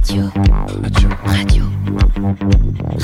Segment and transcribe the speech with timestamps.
[0.00, 0.24] Radio.
[0.80, 1.08] Radio.
[1.26, 1.64] Radio.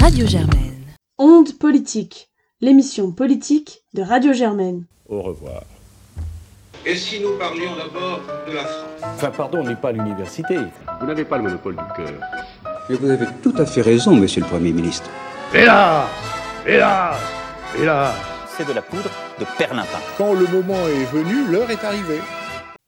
[0.00, 0.72] Radio Germaine.
[1.18, 2.30] Onde politique,
[2.62, 4.84] l'émission politique de Radio Germaine.
[5.06, 5.62] Au revoir.
[6.86, 9.14] Et si nous parlions d'abord de la France?
[9.14, 10.56] Enfin, pardon, on n'est pas à l'université.
[11.00, 12.12] Vous n'avez pas le monopole du cœur.
[12.88, 15.10] Mais vous avez tout à fait raison, monsieur le Premier ministre.
[15.52, 16.06] Hélas
[16.66, 17.16] Hélas
[17.78, 18.14] Hélas
[18.56, 19.98] C'est de la poudre de perlimpin.
[20.16, 22.20] Quand le moment est venu, l'heure est arrivée.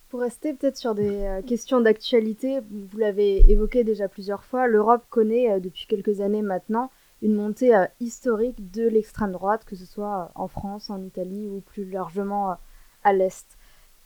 [0.09, 5.05] Pour rester peut-être sur des euh, questions d'actualité, vous l'avez évoqué déjà plusieurs fois, l'Europe
[5.11, 6.91] connaît euh, depuis quelques années maintenant
[7.21, 11.61] une montée euh, historique de l'extrême droite, que ce soit en France, en Italie ou
[11.61, 12.57] plus largement
[13.05, 13.59] à l'Est.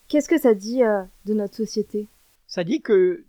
[0.09, 2.09] Qu'est-ce que ça dit de notre société?
[2.47, 3.25] Ça dit que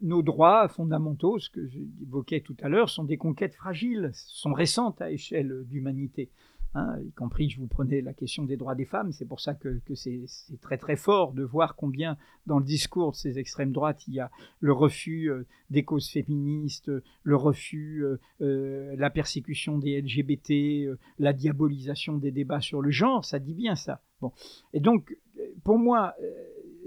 [0.00, 5.00] nos droits fondamentaux, ce que j'évoquais tout à l'heure, sont des conquêtes fragiles, sont récentes
[5.00, 6.28] à échelle d'humanité.
[6.74, 9.54] Hein, y compris, je vous prenais la question des droits des femmes, c'est pour ça
[9.54, 10.20] que, c'est
[10.60, 14.20] très très fort de voir combien dans le discours de ces extrêmes droites, il y
[14.20, 16.90] a le refus euh, des causes féministes,
[17.22, 23.24] le refus, euh, euh, la persécution des LGBT, la diabolisation des débats sur le genre,
[23.24, 24.02] ça dit bien ça.
[24.20, 24.32] Bon.
[24.74, 25.16] Et donc,
[25.64, 26.14] pour moi,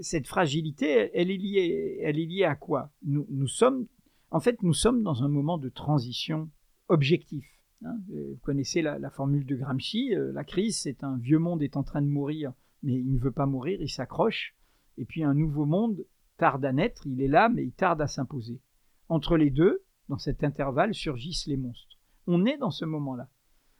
[0.00, 2.92] cette fragilité, elle est liée, elle est liée à quoi?
[3.02, 3.86] Nous, sommes,
[4.30, 6.50] en fait, nous sommes dans un moment de transition
[6.88, 7.61] objectif.
[7.84, 7.98] Hein.
[8.08, 11.82] Vous connaissez la, formule de Gramsci, euh, la crise, c'est un vieux monde est en
[11.82, 12.52] train de mourir,
[12.82, 14.54] mais il ne veut pas mourir, il s'accroche.
[14.98, 16.04] Et puis un nouveau monde
[16.36, 18.60] tarde à naître, il est là, mais il tarde à s'imposer.
[19.08, 21.98] Entre les deux, dans cet intervalle, surgissent les monstres.
[22.26, 23.28] On est dans ce moment-là.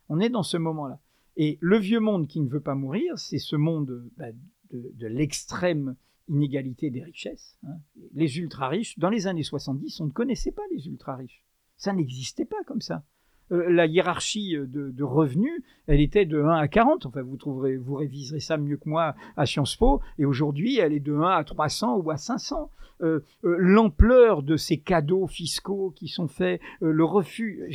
[0.09, 1.01] On est dans ce moment-là.
[1.37, 4.27] Et le vieux monde qui ne veut pas mourir, c'est ce monde bah,
[4.71, 5.97] de, l'extrême
[6.29, 7.59] inégalité des richesses.
[7.65, 7.79] Hein.
[8.13, 11.45] Les ultra-riches, dans les années 70, on ne connaissait pas les ultra-riches.
[11.77, 13.05] Ça n'existait pas comme ça.
[13.53, 17.07] Euh, la hiérarchie de, revenus, elle était de 1 à 40.
[17.07, 20.01] Enfin, vous trouverez, vous réviserez ça mieux que moi à Sciences Po.
[20.19, 22.71] Et aujourd'hui, elle est de 1 à 300 ou à 500.
[23.03, 27.69] Euh, euh, l'ampleur de ces cadeaux fiscaux qui sont faits, le refus,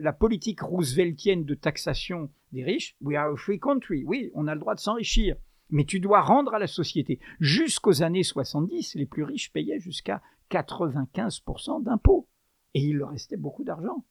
[0.00, 2.96] la politique rooseveltienne de taxation des riches.
[3.00, 4.04] We are a free country.
[4.06, 5.36] Oui, on a le droit de s'enrichir.
[5.70, 7.18] Mais tu dois rendre à la société.
[7.40, 12.26] Jusqu'aux années 70, les plus riches payaient jusqu'à 95% d'impôts.
[12.74, 14.04] Et il leur restait beaucoup d'argent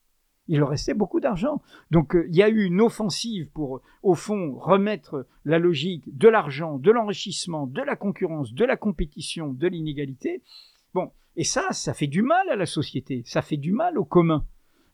[0.48, 1.62] il leur restait beaucoup d'argent.
[1.92, 6.28] Donc euh, il y a eu une offensive pour, au fond, remettre la logique de
[6.28, 10.42] l'argent, de l'enrichissement, de la concurrence, de la compétition, de l'inégalité.
[10.94, 14.06] Bon, et ça, ça fait du mal à la société, ça fait du mal au
[14.06, 14.46] commun.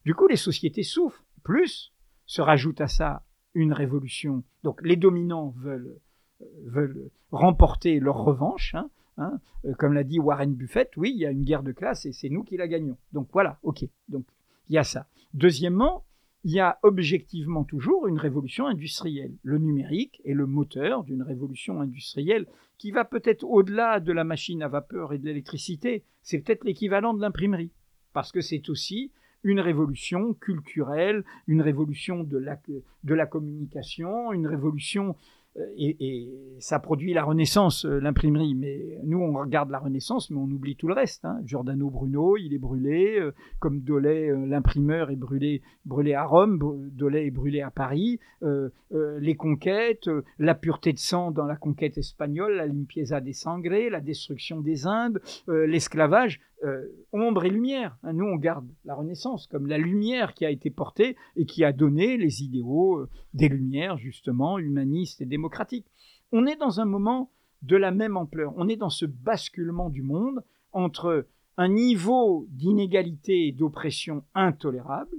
[0.06, 1.24] Du coup, les sociétés souffrent.
[1.44, 1.94] Plus,
[2.26, 4.44] se rajoute à ça une révolution.
[4.64, 6.00] Donc les dominants veulent,
[6.42, 8.76] euh, veulent remporter leur revanche.
[8.76, 9.40] Hein, hein.
[9.66, 12.14] Euh, comme l'a dit Warren Buffett, oui, il y a une guerre de classe et
[12.14, 12.98] c'est nous qui la gagnons.
[13.12, 13.86] Donc voilà, ok.
[14.10, 14.26] Donc
[14.70, 15.08] il y a ça.
[15.34, 16.06] Deuxièmement,
[16.44, 19.34] il y a objectivement toujours une révolution industrielle.
[19.44, 22.48] Le numérique est le moteur d'une révolution industrielle
[22.78, 26.04] qui va peut-être au-delà de la machine à vapeur et de l'électricité.
[26.22, 27.72] C'est peut-être l'équivalent de l'imprimerie.
[28.12, 29.12] Parce que c'est aussi
[29.44, 32.60] une révolution culturelle, une révolution de la,
[33.04, 35.16] de la communication, une révolution
[35.58, 38.56] euh, et, ça produit la Renaissance, euh, l'imprimerie.
[38.56, 41.26] Mais nous, on regarde la Renaissance, mais on oublie tout le reste.
[41.26, 41.40] Hein.
[41.44, 46.60] Giordano Bruno, il est brûlé, euh, comme Dolay, l'imprimeur, est brûlé, brûlé à Rome,
[46.92, 48.20] Dolay est brûlé à Paris.
[48.42, 54.02] les conquêtes, la pureté de sang dans la conquête espagnole, la limpieza des sangrés, la
[54.02, 56.40] destruction des Indes, l'esclavage.
[56.64, 57.98] Euh, ombre et lumière.
[58.04, 61.66] Hein, nous, on garde la Renaissance comme la lumière qui a été portée et qui
[61.66, 65.88] a donné les idéaux euh, des Lumières, justement, humanistes et démocratiques.
[66.32, 67.32] On est dans un moment
[67.64, 68.54] de la même ampleur.
[68.56, 70.42] On est dans ce basculement du monde
[70.72, 75.18] entre un niveau d'inégalité et d'oppression intolérable,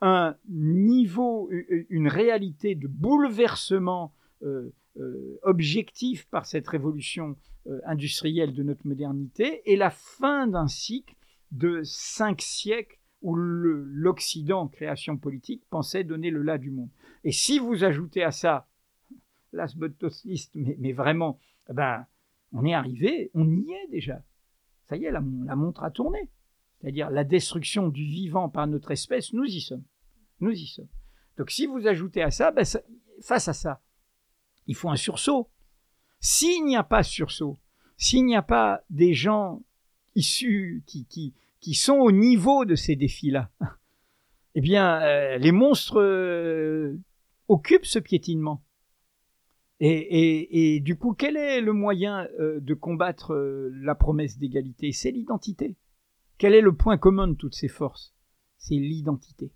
[0.00, 1.50] un niveau,
[1.88, 4.72] une réalité de bouleversement euh,
[5.42, 7.36] objectif par cette révolution
[7.66, 11.14] euh, industrielle de notre modernité et la fin d'un cycle
[11.52, 16.88] de cinq siècles où l'Occident, création politique, pensait donner le là du monde.
[17.22, 18.66] Et si vous ajoutez à ça,
[20.24, 22.06] least, mais, mais vraiment, eh ben,
[22.52, 24.22] on est arrivé, on y est déjà.
[24.84, 26.30] Ça y est, la, la montre a tourné.
[26.80, 29.84] C'est-à-dire la destruction du vivant par notre espèce, nous y sommes.
[30.40, 30.88] Nous y sommes.
[31.36, 32.64] Donc si vous ajoutez à ça, ben
[33.22, 33.82] face à ça,
[34.66, 35.48] il faut un sursaut.
[36.20, 37.58] S'il n'y a pas sursaut,
[37.96, 39.62] s'il n'y a pas des gens
[40.14, 43.50] issus qui, sont au niveau de ces défis-là,
[44.54, 46.98] eh bien, euh, les monstres euh,
[47.48, 48.64] occupent ce piétinement.
[49.82, 53.34] Et, et, du coup, quel est le moyen euh, de combattre
[53.72, 54.92] la promesse d'égalité?
[54.92, 55.76] C'est l'identité.
[56.36, 58.14] Quel est le point commun de toutes ces forces?
[58.58, 59.54] C'est l'identité.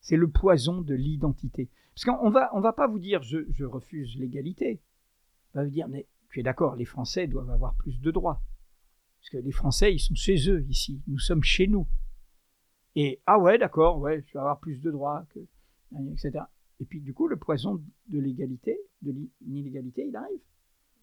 [0.00, 1.70] C'est le poison de l'identité.
[1.96, 4.82] Parce qu'on va, on va pas vous dire je, refuse l'égalité
[5.54, 8.42] va vous dire, mais tu es d'accord, les Français doivent avoir plus de droits.
[9.20, 11.00] Parce que les Français, ils sont chez eux ici.
[11.06, 11.86] Nous sommes chez nous.
[12.94, 15.24] Et ah ouais, d'accord, ouais, je vais avoir plus de droits,
[16.12, 16.44] etc.
[16.80, 19.14] Et puis du coup, le poison de l'égalité, de
[19.46, 20.40] l'inégalité, il arrive.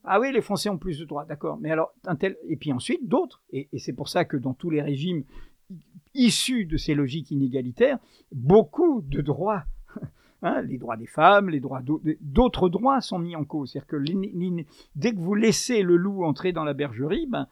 [0.03, 1.57] Ah oui, les Français ont plus de droits, d'accord.
[1.57, 1.93] Mais alors,
[2.47, 3.41] et puis ensuite d'autres.
[3.51, 5.23] Et c'est pour ça que dans tous les régimes
[6.13, 7.97] issus de ces logiques inégalitaires,
[8.31, 9.65] beaucoup de droits
[10.45, 11.81] Hein, les droits des femmes, les droits
[12.19, 13.71] d'autres droits sont mis en cause.
[13.71, 17.47] C'est-à-dire que dès que vous laissez le loup entrer dans la bergerie, ben,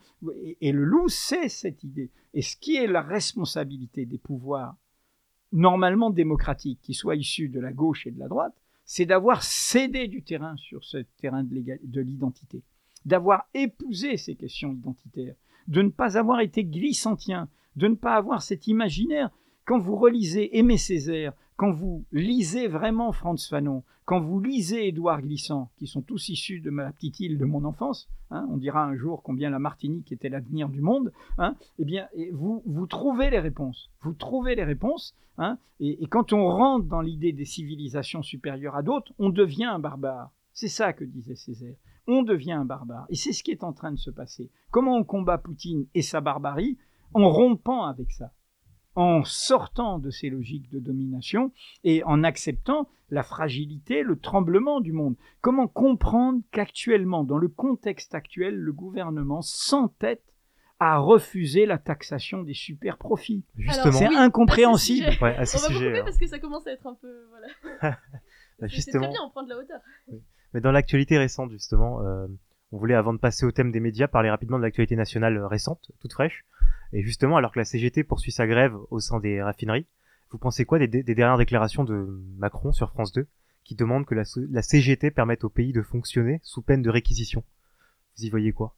[0.60, 2.12] et, le loup sait cette idée.
[2.34, 4.76] Et ce qui est la responsabilité des pouvoirs
[5.54, 8.54] normalement démocratiques, qui soient issus de la gauche et de la droite,
[8.84, 12.62] c'est d'avoir cédé du terrain sur ce terrain de l'identité,
[13.06, 15.36] d'avoir épousé ces questions identitaires,
[15.70, 17.48] de ne pas avoir été glissantien,
[17.78, 19.30] de ne pas avoir cet imaginaire.
[19.64, 25.22] Quand vous relisez Aimé Césaire, quand vous lisez vraiment Franz Fanon, quand vous lisez Édouard
[25.22, 28.84] Glissant, qui sont tous issus de ma petite île de mon enfance, hein, on dira
[28.84, 33.30] un jour combien la Martinique était l'avenir du monde, hein, eh bien, vous, vous trouvez
[33.30, 33.92] les réponses.
[34.02, 38.75] Vous trouvez les réponses, hein, et, et quand on rentre dans l'idée des civilisations supérieures
[38.75, 40.31] à d'autres, on devient un barbare.
[40.54, 41.75] C'est ça que disait Césaire.
[42.08, 43.06] On devient un barbare.
[43.10, 44.50] Et c'est ce qui est en train de se passer.
[44.72, 46.80] Comment on combat Poutine et sa barbarie
[47.13, 48.31] En rompant avec ça?
[48.96, 51.52] En sortant de ces logiques de domination
[51.84, 55.16] et en acceptant la fragilité, le tremblement du monde.
[55.42, 60.24] Comment comprendre qu'actuellement, dans le contexte actuel, le gouvernement s'entête
[60.80, 65.10] à refuser la taxation des super profits Justement, c'est incompréhensible.
[65.22, 67.98] Ouais, à ce on va couper parce que ça commence à être un peu voilà.
[68.60, 69.80] Bah, justement, très bien, on prend de la hauteur.
[70.54, 72.28] mais dans l'actualité récente, justement, euh,
[72.72, 75.92] on voulait, avant de passer au thème des médias, parler rapidement de l'actualité nationale récente,
[76.00, 76.46] toute fraîche.
[76.94, 79.86] Et justement, alors que la CGT poursuit sa grève au sein des raffineries,
[80.32, 83.28] vous pensez quoi des, dernières déclarations de Macron sur France 2
[83.64, 87.44] qui demande que la, CGT permette au pays de fonctionner sous peine de réquisition?
[88.18, 88.76] Vous y voyez quoi?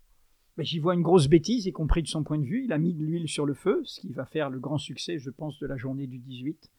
[0.57, 2.65] J'y vois une grosse bêtise, y compris de son point de vue.
[2.65, 5.17] Il a mis de l'huile sur le feu, ce qui va faire le grand succès,
[5.17, 6.69] je pense, de la journée du 18.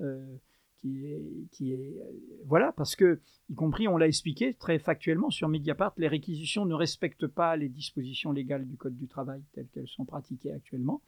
[0.00, 0.36] Euh,
[0.80, 2.02] qui est, euh,
[2.46, 3.20] voilà parce que
[3.50, 7.68] y compris on l'a expliqué très factuellement sur Mediapart les réquisitions ne respectent pas les
[7.68, 11.00] dispositions légales du code du travail telles qu'elles sont pratiquées actuellement.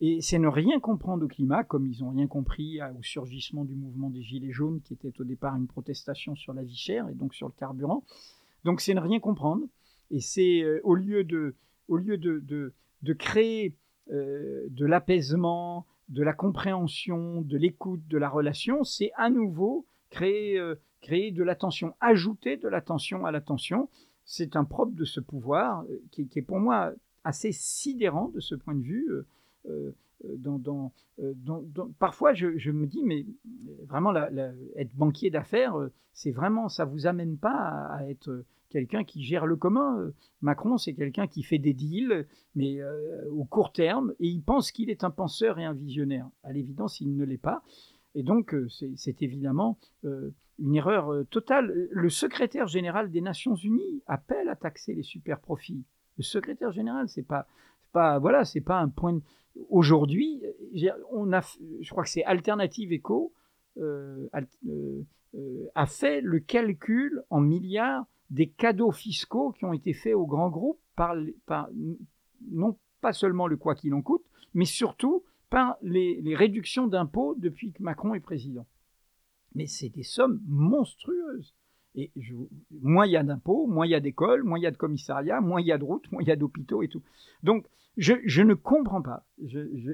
[0.00, 3.76] Et c'est ne rien comprendre au climat comme ils n'ont rien compris au surgissement du
[3.76, 7.14] mouvement des gilets jaunes qui était au départ une protestation sur la vie chère et
[7.14, 8.02] donc sur le carburant.
[8.64, 9.64] Donc c'est ne rien comprendre.
[10.10, 11.54] Et c'est euh, au lieu de
[11.86, 12.42] au lieu de,
[13.02, 13.76] de créer
[14.10, 20.58] euh, de l'apaisement de la compréhension, de l'écoute, de la relation, c'est à nouveau créer,
[20.58, 23.88] euh, créer de l'attention, ajouter de l'attention à l'attention.
[24.24, 26.92] C'est un propre de ce pouvoir euh, qui, est pour moi
[27.24, 29.08] assez sidérant de ce point de vue.
[29.68, 29.92] Euh,
[30.38, 30.92] dans,
[31.98, 33.26] parfois, je, me dis, mais
[33.86, 35.76] vraiment, la, la, être banquier d'affaires,
[36.12, 40.12] c'est vraiment, ça vous amène pas à, être quelqu'un qui gère le commun.
[40.40, 44.72] Macron, c'est quelqu'un qui fait des deals, mais euh, au court terme, et il pense
[44.72, 46.28] qu'il est un penseur et un visionnaire.
[46.42, 47.62] À l'évidence, il ne l'est pas.
[48.14, 51.88] Et donc, euh, c'est évidemment euh, une erreur euh, totale.
[51.90, 55.84] Le secrétaire général des Nations Unies appelle à taxer les super profits.
[56.18, 57.46] Le secrétaire général, c'est pas,
[57.92, 59.20] voilà, c'est pas un point.
[59.68, 60.42] Aujourd'hui,
[61.10, 61.40] on a,
[61.80, 63.32] je crois que c'est Alternative Eco
[64.32, 64.48] alt,
[65.74, 70.50] a fait le calcul en milliards des cadeaux fiscaux qui ont été faits aux grands
[70.50, 71.14] groupes par,
[72.50, 74.24] non pas seulement le quoi qu'il en coûte,
[74.54, 78.66] mais surtout par les réductions d'impôts depuis que Macron est président.
[79.54, 81.54] Mais c'est des sommes monstrueuses.
[81.94, 82.10] Et
[82.70, 84.76] moins il y a d'impôts, moins il y a d'écoles, moins il y a de
[84.76, 87.02] commissariats, moins il y a de routes, moins il y a d'hôpitaux et tout.
[87.42, 87.66] Donc
[87.98, 89.26] je, ne comprends pas.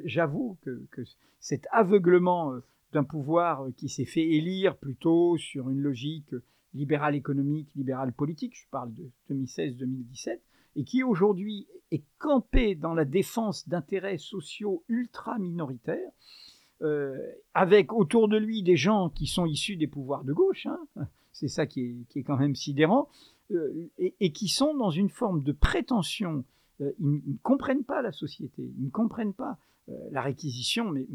[0.05, 1.03] J'avoue que, que,
[1.41, 2.55] cet aveuglement
[2.93, 6.35] d'un pouvoir qui s'est fait élire plutôt sur une logique
[6.75, 10.39] libéral économique, libéral politique, je parle de 2016-2017,
[10.77, 16.48] et qui aujourd'hui est campé dans la défense d'intérêts sociaux ultra minoritaires, euh,
[17.55, 20.79] avec autour de lui des gens qui sont issus des pouvoirs de gauche, hein,
[21.33, 23.09] c'est ça qui est, qui est, quand même sidérant,
[23.51, 26.45] euh, et, qui sont dans une forme de prétention.
[26.81, 29.59] Euh, ils, ne comprennent pas la société, ils ne comprennent pas
[30.11, 31.07] la réquisition, mais,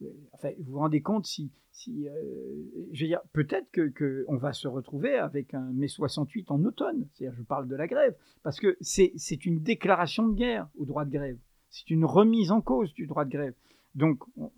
[0.00, 1.50] vous vous rendez compte si,
[1.88, 7.06] euh, peut-être que, que, on va se retrouver avec un mai 68 en automne.
[7.12, 11.06] C'est-à-dire, je parle de la grève, parce que c'est, une déclaration de guerre au droit
[11.06, 11.38] de grève.
[11.70, 13.54] C'est une remise en cause du droit de grève.
[13.94, 14.50] Donc, on,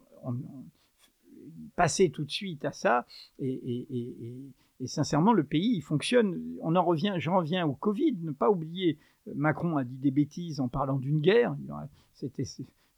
[1.77, 3.07] passer tout de suite à ça,
[3.39, 6.41] et, sincèrement, le pays, il fonctionne.
[6.61, 8.17] On en revient, j'en reviens au Covid.
[8.23, 8.99] Ne pas oublier,
[9.35, 11.57] Macron a dit des bêtises en parlant d'une guerre.
[12.13, 12.45] C'était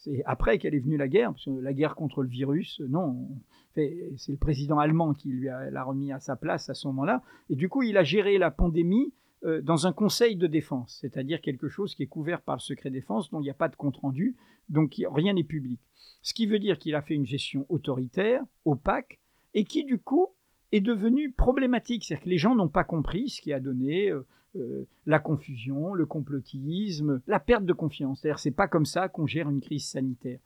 [0.01, 3.29] c'est après qu'elle est venue la guerre, la guerre contre le virus, non,
[3.75, 3.93] c'est
[4.29, 7.23] le président allemand qui lui a, l'a remis à sa place à ce moment-là.
[7.51, 9.13] Et du coup, il a géré la pandémie
[9.45, 12.91] euh, dans un conseil de défense, c'est-à-dire quelque chose qui est couvert par le secret
[12.91, 14.37] défense, dont il n'y a pas de compte-rendu,
[14.69, 15.81] donc rien n'est public.
[16.23, 19.19] Ce qui veut dire qu'il a fait une gestion autoritaire, opaque,
[19.55, 20.29] et qui du coup
[20.73, 22.05] est devenue problématique.
[22.05, 25.95] C'est-à-dire que les gens n'ont pas compris ce qui a donné euh, euh, la confusion,
[25.95, 28.21] le complotisme, la perte de confiance.
[28.21, 30.41] C'est-à-dire c'est pas comme ça qu'on gère une crise sanitaire.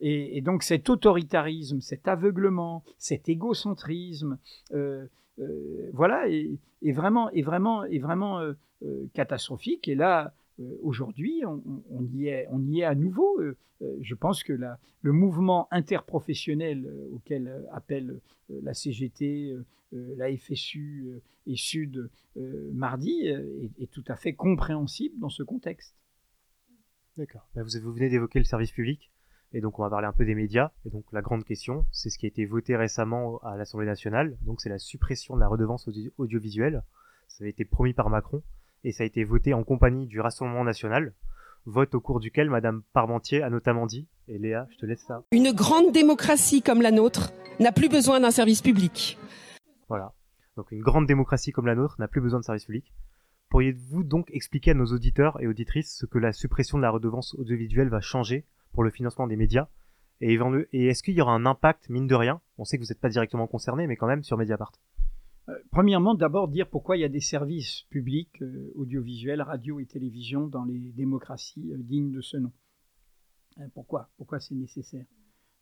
[0.00, 4.38] Et, donc cet autoritarisme, cet aveuglement, cet égocentrisme,
[4.72, 5.06] euh,
[5.38, 8.54] euh, voilà, est, vraiment, est vraiment, est vraiment euh,
[9.14, 9.88] catastrophique.
[9.88, 10.34] Et là,
[10.82, 13.40] aujourd'hui, on, y est, on y est à nouveau.
[13.80, 19.54] je pense que le mouvement interprofessionnel auquel appelle la CGT,
[19.92, 22.08] la FSU et Sud
[22.72, 25.94] mardi est, tout à fait compréhensible dans ce contexte.
[27.18, 27.46] D'accord.
[27.54, 29.10] Vous, vous venez d'évoquer le service public.
[29.52, 30.70] Et donc on va parler un peu des médias.
[30.84, 34.36] Et donc la grande question, c'est ce qui a été voté récemment à l'Assemblée nationale.
[34.42, 36.82] Donc c'est la suppression de la redevance audio audiovisuelle.
[37.28, 38.42] Ça a été promis par Macron
[38.84, 41.14] et ça a été voté en compagnie du Rassemblement national.
[41.64, 45.24] Vote au cours duquel Madame Parmentier a notamment dit, et Léa, je te laisse ça.
[45.32, 49.18] Une grande démocratie comme la nôtre n'a plus besoin d'un service public.
[49.88, 50.12] Voilà.
[50.56, 52.92] Donc une grande démocratie comme la nôtre n'a plus besoin de service public.
[53.48, 57.34] Pourriez-vous donc expliquer à nos auditeurs et auditrices ce que la suppression de la redevance
[57.34, 58.44] audiovisuelle va changer
[58.76, 59.68] pour le financement des médias.
[60.20, 60.34] Et,
[60.72, 63.08] est-ce qu'il y aura un impact, mine de rien, on sait que vous n'êtes pas
[63.08, 64.72] directement concerné, mais quand même sur Mediapart?
[65.48, 69.86] Euh, Premièrement, d'abord dire pourquoi il y a des services publics, euh, audiovisuels, radio et
[69.86, 72.52] télévision, dans les démocraties euh, dignes de ce nom.
[73.72, 74.10] Pourquoi?
[74.18, 75.06] Pourquoi c'est nécessaire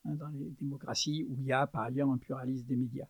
[0.05, 3.07] hein, dans les démocraties où il y a par ailleurs un pluralisme des médias?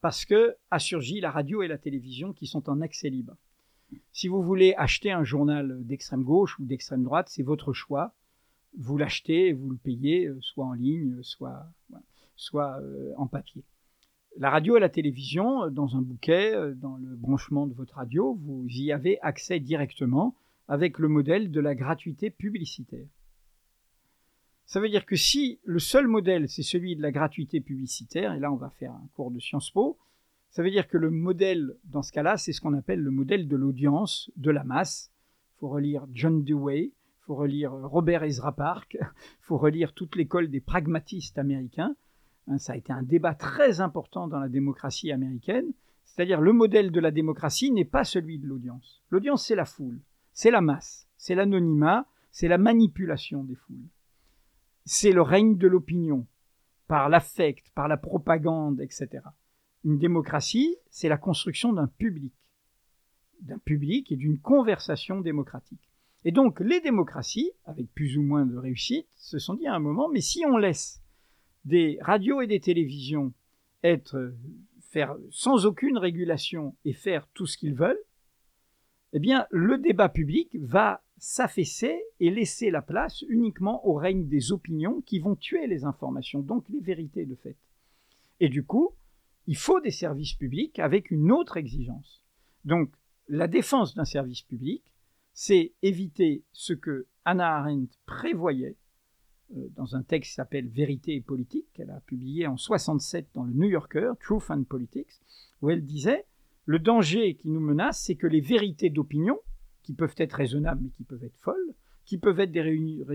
[0.00, 3.36] Parce que a surgi la radio et la télévision qui sont en accès libre.
[4.10, 8.12] Si vous voulez acheter un journal d'extrême gauche ou d'extrême droite, c'est votre choix
[8.78, 11.66] vous l'achetez, vous le payez, soit en ligne, soit,
[12.36, 13.62] soit euh, en papier.
[14.36, 18.64] La radio et la télévision, dans un bouquet, dans le branchement de votre radio, vous
[18.68, 20.36] y avez accès directement
[20.68, 23.08] avec le modèle de la gratuité publicitaire.
[24.66, 28.38] Ça veut dire que si le seul modèle, c'est celui de la gratuité publicitaire, et
[28.38, 29.98] là on va faire un cours de Sciences Po,
[30.50, 33.48] ça veut dire que le modèle, dans ce cas-là, c'est ce qu'on appelle le modèle
[33.48, 35.10] de l'audience, de la masse.
[35.56, 36.92] Il faut relire John Dewey,
[37.28, 38.96] faut relire Robert Ezra Park,
[39.42, 41.94] faut relire toute l'école des pragmatistes américains.
[42.46, 45.70] Hein, ça a été un débat très important dans la démocratie américaine.
[46.06, 49.02] C'est-à-dire le modèle de la démocratie n'est pas celui de l'audience.
[49.10, 50.00] L'audience, c'est la foule,
[50.32, 53.90] c'est la masse, c'est l'anonymat, c'est la manipulation des foules.
[54.86, 56.26] C'est le règne de l'opinion,
[56.86, 59.08] par l'affect, par la propagande, etc.
[59.84, 62.32] Une démocratie, c'est la construction d'un public,
[63.42, 65.87] d'un public et d'une conversation démocratique.
[66.24, 69.78] Et donc les démocraties, avec plus ou moins de réussite, se sont dit à un
[69.78, 71.00] moment, mais si on laisse
[71.64, 73.32] des radios et des télévisions
[73.82, 74.34] être
[74.90, 78.02] faire sans aucune régulation et faire tout ce qu'ils veulent,
[79.12, 84.52] eh bien le débat public va s'affaisser et laisser la place uniquement au règne des
[84.52, 87.56] opinions qui vont tuer les informations, donc les vérités de fait.
[88.40, 88.92] Et du coup,
[89.46, 92.22] il faut des services publics avec une autre exigence.
[92.64, 92.90] Donc
[93.28, 94.82] la défense d'un service public,
[95.40, 98.74] c'est éviter ce que Hannah Arendt prévoyait
[99.56, 103.44] euh, dans un texte qui s'appelle Vérité et politique, qu'elle a publié en 67 dans
[103.44, 105.20] le New Yorker, Truth and Politics,
[105.62, 106.24] où elle disait
[106.64, 109.38] le danger qui nous menace, c'est que les vérités d'opinion,
[109.84, 111.72] qui peuvent être raisonnables mais qui peuvent être folles,
[112.04, 112.64] qui peuvent être des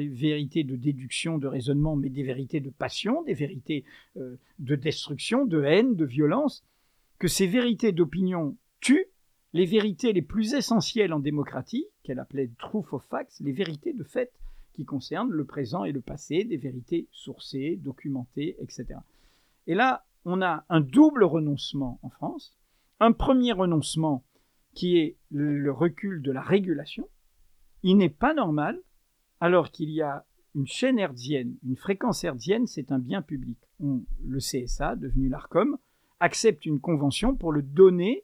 [0.07, 3.83] vérités de déduction, de raisonnement, mais des vérités de passion, des vérités
[4.15, 6.63] euh, de destruction, de haine, de violence,
[7.19, 9.09] que ces vérités d'opinion tuent
[9.53, 14.03] les vérités les plus essentielles en démocratie, qu'elle appelait truth of facts, les vérités de
[14.03, 14.31] fait
[14.73, 18.99] qui concernent le présent et le passé, des vérités sourcées, documentées, etc.
[19.67, 22.57] Et là, on a un double renoncement en France.
[22.99, 24.23] Un premier renoncement
[24.73, 27.07] qui est le recul de la régulation.
[27.83, 28.81] Il n'est pas normal,
[29.39, 33.57] alors qu'il y a une chaîne hertzienne, une fréquence hertzienne, c'est un bien public.
[33.79, 35.77] Le CSA, devenu l'ARCOM,
[36.19, 38.23] accepte une convention pour le donner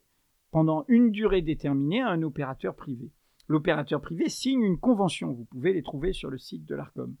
[0.50, 3.10] pendant une durée déterminée à un opérateur privé.
[3.48, 7.14] L'opérateur privé signe une convention, vous pouvez les trouver sur le site de l'ARCOM.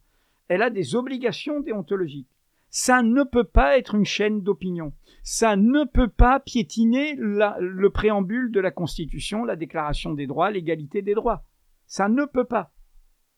[0.48, 2.28] Elle a des obligations déontologiques.
[2.70, 4.92] Ça ne peut pas être une chaîne d'opinion.
[5.24, 11.02] Ça ne peut pas piétiner le préambule de la Constitution, la Déclaration des droits, l'égalité
[11.02, 11.44] des droits.
[11.86, 12.72] Ça ne peut pas.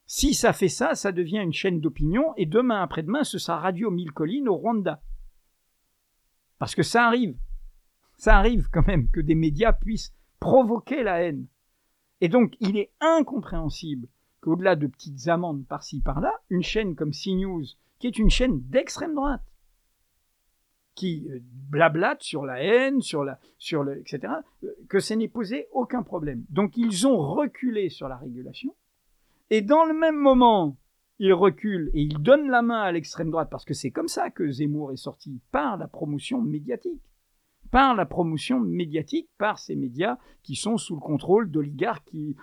[0.05, 3.91] Si ça fait ça, ça devient une chaîne d'opinion et demain après-demain, ce sera Radio
[3.91, 5.01] Mille Collines au Rwanda.
[6.59, 7.35] Parce que ça arrive
[8.23, 11.49] ça arrive quand même que des médias puissent provoquer la haine.
[12.21, 14.07] Et donc, il est incompréhensible
[14.41, 17.65] qu'au-delà de petites amendes par-ci par-là, une chaîne comme CNews,
[17.99, 19.43] qui est une chaîne d'extrême droite,
[20.95, 25.27] qui euh, blablatent sur la haine, sur la, sur le, etc., euh, que ça n'ait
[25.27, 26.45] posé aucun problème.
[26.49, 28.73] Donc ils ont reculé sur la régulation,
[29.51, 30.77] et dans le même moment,
[31.19, 34.31] ils reculent et ils donnent la main à l'extrême droite, parce que c'est comme ça
[34.31, 37.03] que Zemmour est sorti, par la promotion médiatique
[37.73, 42.37] par la promotion médiatique, par ces médias qui sont sous le contrôle d'oligarques qui,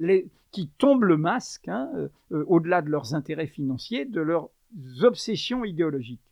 [0.00, 4.50] les, qui tombent le masque, hein, euh, euh, au-delà de leurs intérêts financiers, de leurs
[5.02, 6.28] obsessions idéologiques.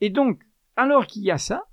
[0.00, 0.44] Et donc,
[0.76, 1.64] alors qu'il y a ça,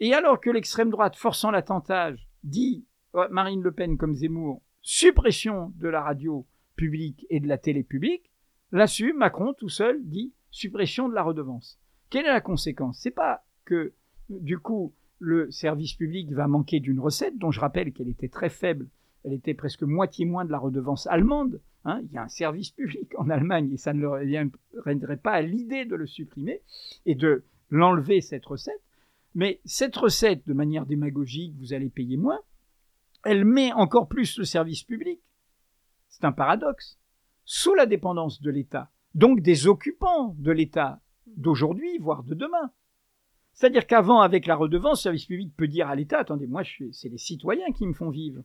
[0.00, 2.84] et alors que l'extrême droite, forçant l'attentage, dit
[3.30, 6.46] Marine Le Pen comme Zemmour, suppression de la radio
[6.76, 8.30] publique et de la télé publique,
[8.70, 11.80] là-dessus, Macron tout seul dit suppression de la redevance.
[12.10, 12.98] Quelle est la conséquence?
[13.00, 13.94] C'est pas que
[14.28, 18.50] du coup le service public va manquer d'une recette dont je rappelle qu'elle était très
[18.50, 18.88] faible.
[19.24, 21.60] Elle était presque moitié moins de la redevance allemande.
[21.84, 22.02] Hein.
[22.04, 24.18] Il y a un service public en Allemagne et ça ne leur
[24.84, 26.60] viendrait pas à l'idée de le supprimer
[27.06, 28.82] et de l'enlever cette recette.
[29.34, 32.40] Mais cette recette, de manière démagogique, vous allez payer moins,
[33.24, 35.20] elle met encore plus le service public.
[36.08, 36.98] C'est un paradoxe.
[37.44, 42.72] Sous la dépendance de l'État, donc des occupants de l'État d'aujourd'hui, voire de demain.
[43.52, 47.08] C'est-à-dire qu'avant, avec la redevance, le service public peut dire à l'État attendez, moi, c'est
[47.08, 48.42] les citoyens qui me font vivre.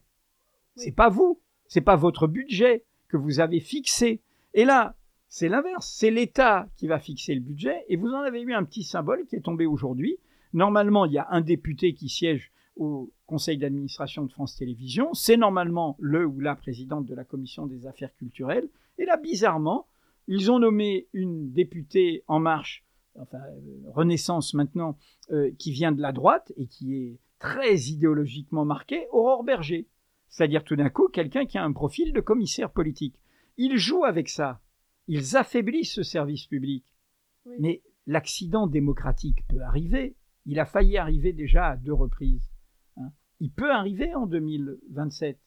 [0.75, 4.21] C'est pas vous, c'est pas votre budget que vous avez fixé.
[4.53, 4.95] Et là,
[5.29, 7.83] c'est l'inverse, c'est l'État qui va fixer le budget.
[7.89, 10.17] Et vous en avez eu un petit symbole qui est tombé aujourd'hui.
[10.53, 15.13] Normalement, il y a un député qui siège au conseil d'administration de France Télévisions.
[15.13, 18.69] C'est normalement le ou la présidente de la commission des affaires culturelles.
[18.97, 19.87] Et là, bizarrement,
[20.27, 22.83] ils ont nommé une députée En Marche
[23.19, 24.97] enfin euh, Renaissance maintenant,
[25.31, 29.87] euh, qui vient de la droite et qui est très idéologiquement marquée, Aurore Berger.
[30.29, 33.15] C'est-à-dire tout d'un coup quelqu'un qui a un profil de commissaire politique.
[33.57, 34.61] Ils jouent avec ça.
[35.07, 36.85] Ils affaiblissent ce service public.
[37.59, 40.15] Mais l'accident démocratique peut arriver.
[40.45, 42.51] Il a failli arriver déjà à deux reprises.
[42.97, 43.11] Hein.
[43.39, 45.39] Il peut arriver en 2027.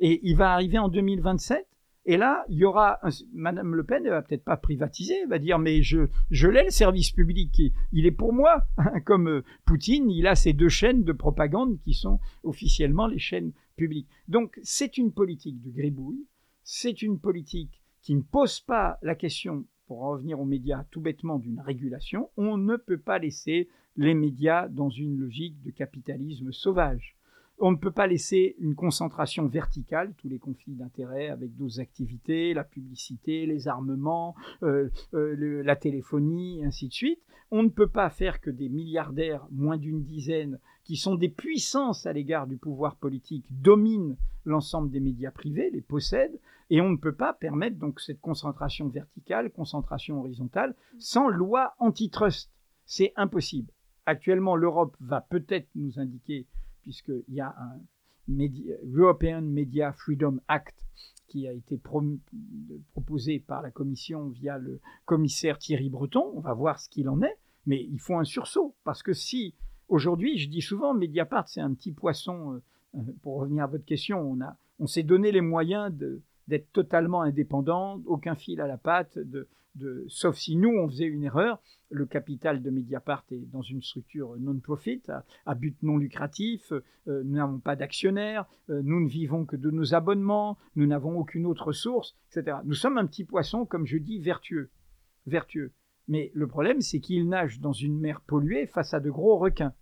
[0.00, 1.66] Et il va arriver en 2027
[2.10, 2.98] et là, il y aura
[3.32, 6.08] Madame Le Pen, elle va peut-être pas privatiser, elle va dire mais je
[6.48, 7.62] l'ai le service public,
[7.92, 8.64] il est pour moi.
[9.04, 13.52] Comme euh, Poutine, il a ces deux chaînes de propagande qui sont officiellement les chaînes
[13.76, 14.08] publiques.
[14.26, 16.26] Donc c'est une politique de gribouille,
[16.64, 21.00] c'est une politique qui ne pose pas la question, pour en revenir aux médias, tout
[21.00, 22.30] bêtement d'une régulation.
[22.36, 27.16] On ne peut pas laisser les médias dans une logique de capitalisme sauvage
[27.60, 32.54] on ne peut pas laisser une concentration verticale, tous les conflits d'intérêts avec d'autres activités,
[32.54, 37.20] la publicité, les armements, euh, euh, la téléphonie, ainsi de suite.
[37.50, 42.06] On ne peut pas faire que des milliardaires, moins d'une dizaine, qui sont des puissances
[42.06, 46.96] à l'égard du pouvoir politique, dominent l'ensemble des médias privés, les possèdent, et on ne
[46.96, 52.50] peut pas permettre donc cette concentration verticale, concentration horizontale, sans loi antitrust.
[52.86, 53.72] C'est impossible.
[54.06, 56.46] Actuellement, l'Europe va peut-être nous indiquer
[56.82, 57.80] puisqu'il y a un
[58.94, 60.86] European Media Freedom Act
[61.26, 61.80] qui a été
[62.92, 66.32] proposé par la Commission via le commissaire Thierry Breton.
[66.34, 69.54] On va voir ce qu'il en est, mais il faut un sursaut, parce que si
[69.88, 72.62] aujourd'hui, je dis souvent, Mediapart, c'est un petit poisson, euh,
[72.96, 74.38] euh, pour revenir à votre question, on,
[74.80, 75.92] on s'est donné les moyens
[76.50, 79.18] d'être totalement indépendant, aucun fil à la patte,
[80.08, 81.62] sauf si nous, on faisait une erreur.
[81.90, 85.02] Le capital de Mediapart est dans une structure non-profit,
[85.46, 86.72] à, but non lucratif.
[86.72, 88.46] Euh, nous n'avons pas d'actionnaires.
[88.68, 90.58] Euh, nous ne vivons que de nos abonnements.
[90.76, 92.58] Nous n'avons aucune autre source, etc.
[92.64, 94.70] Nous sommes un petit poisson, comme je dis, vertueux.
[95.26, 95.72] Vertueux.
[96.08, 99.74] Mais le problème, c'est qu'il nage dans une mer polluée face à de gros requins.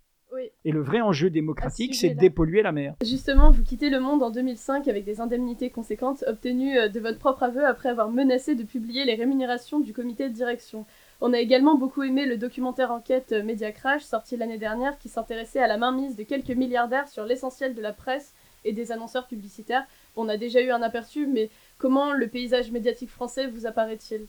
[0.65, 2.95] Et le vrai enjeu démocratique, c'est de dépolluer la mer.
[3.03, 7.17] Justement, vous quittez le monde en 2005 avec des indemnités conséquentes obtenues euh, de votre
[7.17, 10.85] propre aveu après avoir menacé de publier les rémunérations du comité de direction.
[11.21, 15.09] On a également beaucoup aimé le documentaire enquête euh, Media Crash, sorti l'année dernière, qui
[15.09, 18.33] s'intéressait à la mainmise de quelques milliardaires sur l'essentiel de la presse
[18.65, 19.85] et des annonceurs publicitaires.
[20.15, 24.25] On a déjà eu un aperçu, mais comment le paysage médiatique français vous apparaît-il?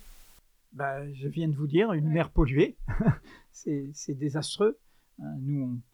[0.72, 2.76] Bah, Je viens de vous dire, une mer polluée.
[3.52, 4.78] c'est désastreux.
[5.20, 5.89] Hein, nous, on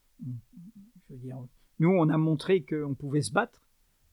[1.78, 3.60] nous, on a montré qu'on pouvait se battre.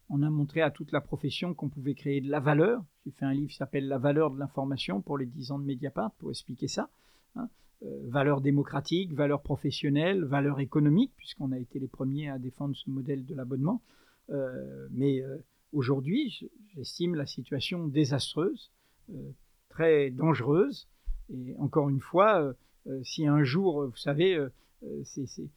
[0.10, 2.84] On a montré à toute la profession qu'on pouvait créer de la valeur.
[3.06, 5.66] J'ai fait un livre qui s'appelle La valeur de l'information pour les 10 ans de
[5.66, 6.89] Mediapart pour expliquer ça.
[7.36, 7.50] Hein.
[7.84, 12.89] Euh, valeur démocratique, valeur professionnelle, valeur économique, puisqu'on a été les premiers à défendre ce
[12.89, 13.82] modèle de l'abonnement.
[14.30, 15.38] Euh, mais euh,
[15.72, 18.72] aujourd'hui, j'estime la situation désastreuse,
[19.70, 20.88] très dangereuse.
[21.34, 22.54] Et encore une fois,
[23.04, 24.38] si un jour, vous savez,
[25.04, 25.50] c'est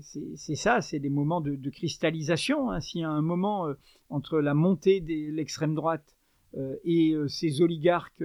[0.00, 2.70] c'est ça, c'est des moments de, cristallisation.
[2.70, 2.80] Hein.
[2.80, 3.74] S'il y a un moment euh,
[4.10, 6.16] entre la montée de l'extrême droite
[6.56, 8.24] euh, et ces oligarques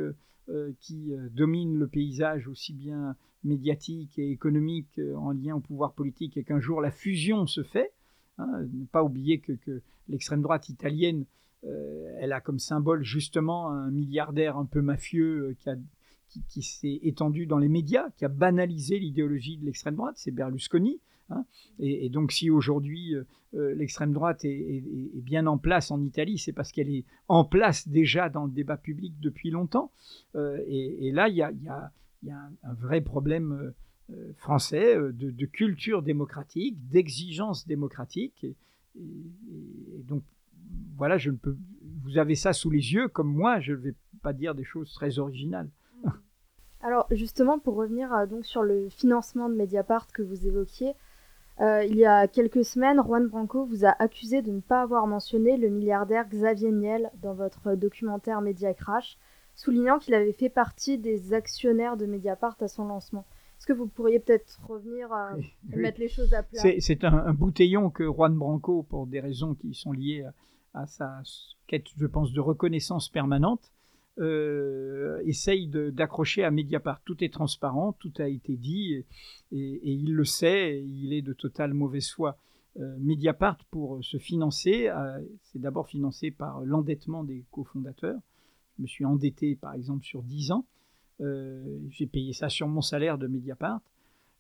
[0.82, 6.44] qui domine le paysage aussi bien médiatique et économique en lien au pouvoir politique et
[6.44, 7.94] qu'un jour la fusion se fait.
[8.38, 11.24] Hein, ne pas oublier que, l'extrême droite italienne,
[11.64, 15.56] elle a comme symbole justement un milliardaire un peu mafieux
[16.50, 21.00] qui, s'est étendu dans les médias, qui a banalisé l'idéologie de l'extrême droite, c'est Berlusconi.
[21.30, 21.46] Hein.
[21.80, 23.24] Et, donc si aujourd'hui euh,
[23.56, 24.84] euh, l'extrême droite est,
[25.16, 28.78] bien en place en Italie, c'est parce qu'elle est en place déjà dans le débat
[28.78, 29.92] public depuis longtemps.
[30.36, 31.52] Euh, et, là, il y a,
[32.30, 33.74] un, vrai problème
[34.38, 38.44] français de, culture démocratique, d'exigence démocratique.
[38.44, 38.56] Et,
[40.04, 40.24] donc
[40.98, 41.58] voilà, je ne peux.
[42.04, 44.94] Vous avez ça sous les yeux, comme moi, je ne vais pas dire des choses
[44.94, 45.70] très originales.
[46.82, 50.94] Alors justement, pour revenir donc sur le financement de Mediapart que vous évoquiez,
[51.62, 55.06] euh, il y a quelques semaines, Juan Branco vous a accusé de ne pas avoir
[55.06, 59.18] mentionné le milliardaire Xavier Niel dans votre documentaire Media Crash,
[59.56, 63.26] soulignant qu'il avait fait partie des actionnaires de Mediapart à son lancement.
[63.60, 65.40] Est-ce que vous pourriez peut-être revenir euh,
[65.72, 66.60] et mettre les choses à plat?
[66.80, 70.26] C'est un, bouteillon que Juan Branco, pour des raisons qui sont liées
[70.74, 71.22] à sa
[71.68, 73.72] quête, je pense, de reconnaissance permanente,
[74.20, 77.02] euh, essaye d'accrocher à Mediapart.
[77.04, 79.04] Tout est transparent, tout a été dit,
[79.52, 82.38] et, il le sait, il est de totale mauvaise foi.
[82.80, 84.90] Euh, Mediapart, pour se financer,
[85.42, 88.20] c'est d'abord financé par l'endettement des cofondateurs.
[88.78, 90.66] Je me suis endetté, par exemple, sur 10 ans.
[91.22, 93.82] Euh, j'ai payé ça sur mon salaire de Mediapart.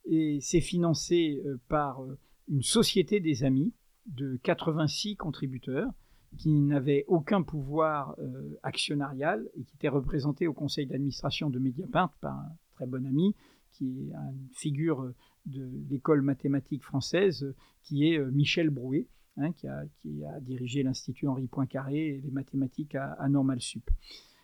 [0.05, 2.03] Et c'est financé par
[2.49, 3.71] une société des amis
[4.05, 5.89] de 86 contributeurs
[6.38, 12.13] qui n'avait aucun pouvoir euh, actionnarial et qui était représenté au conseil d'administration de Mediapart
[12.22, 13.36] par un très bon ami,
[13.72, 15.12] qui est une figure
[15.46, 21.48] de l'école mathématique française, qui est euh, Michel Brouet, hein, qui, a, dirigé l'Institut Henri
[21.48, 23.89] Poincaré et les mathématiques à, à Normal Sup.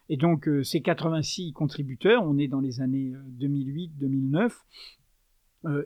[0.10, 4.52] Et donc euh, ces 86 contributeurs, on est dans les années 2008-2009,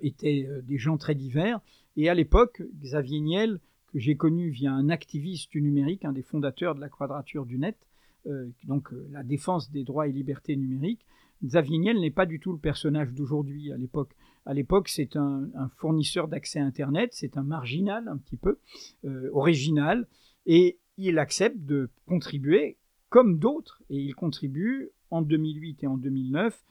[0.02, 1.60] étaient des gens très divers.
[1.98, 3.60] Et à l'époque, Xavier Niel
[3.94, 7.60] que j'ai connu via un activiste du numérique, un des fondateurs de la Quadrature du
[7.60, 7.78] Net,
[8.26, 11.06] euh, donc euh, la défense des droits et libertés numériques.
[11.44, 14.16] Xavier Niel n'est pas du tout le personnage d'aujourd'hui à l'époque.
[14.46, 18.60] À l'époque, c'est un, fournisseur d'accès Internet, c'est un marginal un petit peu,
[19.06, 20.08] euh, original,
[20.46, 22.78] et il accepte de contribuer
[23.10, 26.64] comme d'autres, et il contribue en 2008 et en 2009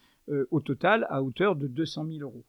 [0.50, 2.44] au total à hauteur de 200 000 euros.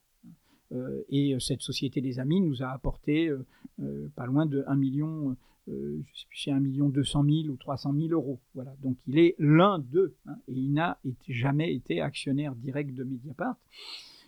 [0.71, 4.75] Euh, et euh, cette société des amis nous a apporté euh, pas loin de 1
[4.75, 5.35] million,
[5.67, 5.73] je
[6.13, 8.39] sais plus si 1 million 200 000 ou 300 000 euros.
[8.55, 8.75] Voilà.
[8.81, 13.57] Donc il est l'un d'eux hein, et il n'a jamais été actionnaire direct de Mediapart.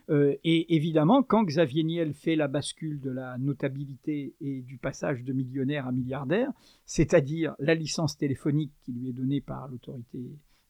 [0.10, 5.34] et évidemment, quand Xavier Niel fait la bascule de la notabilité et du passage de
[5.34, 6.52] millionnaire à milliardaire,
[6.86, 10.19] c'est-à-dire la licence téléphonique qui lui est donnée par l'autorité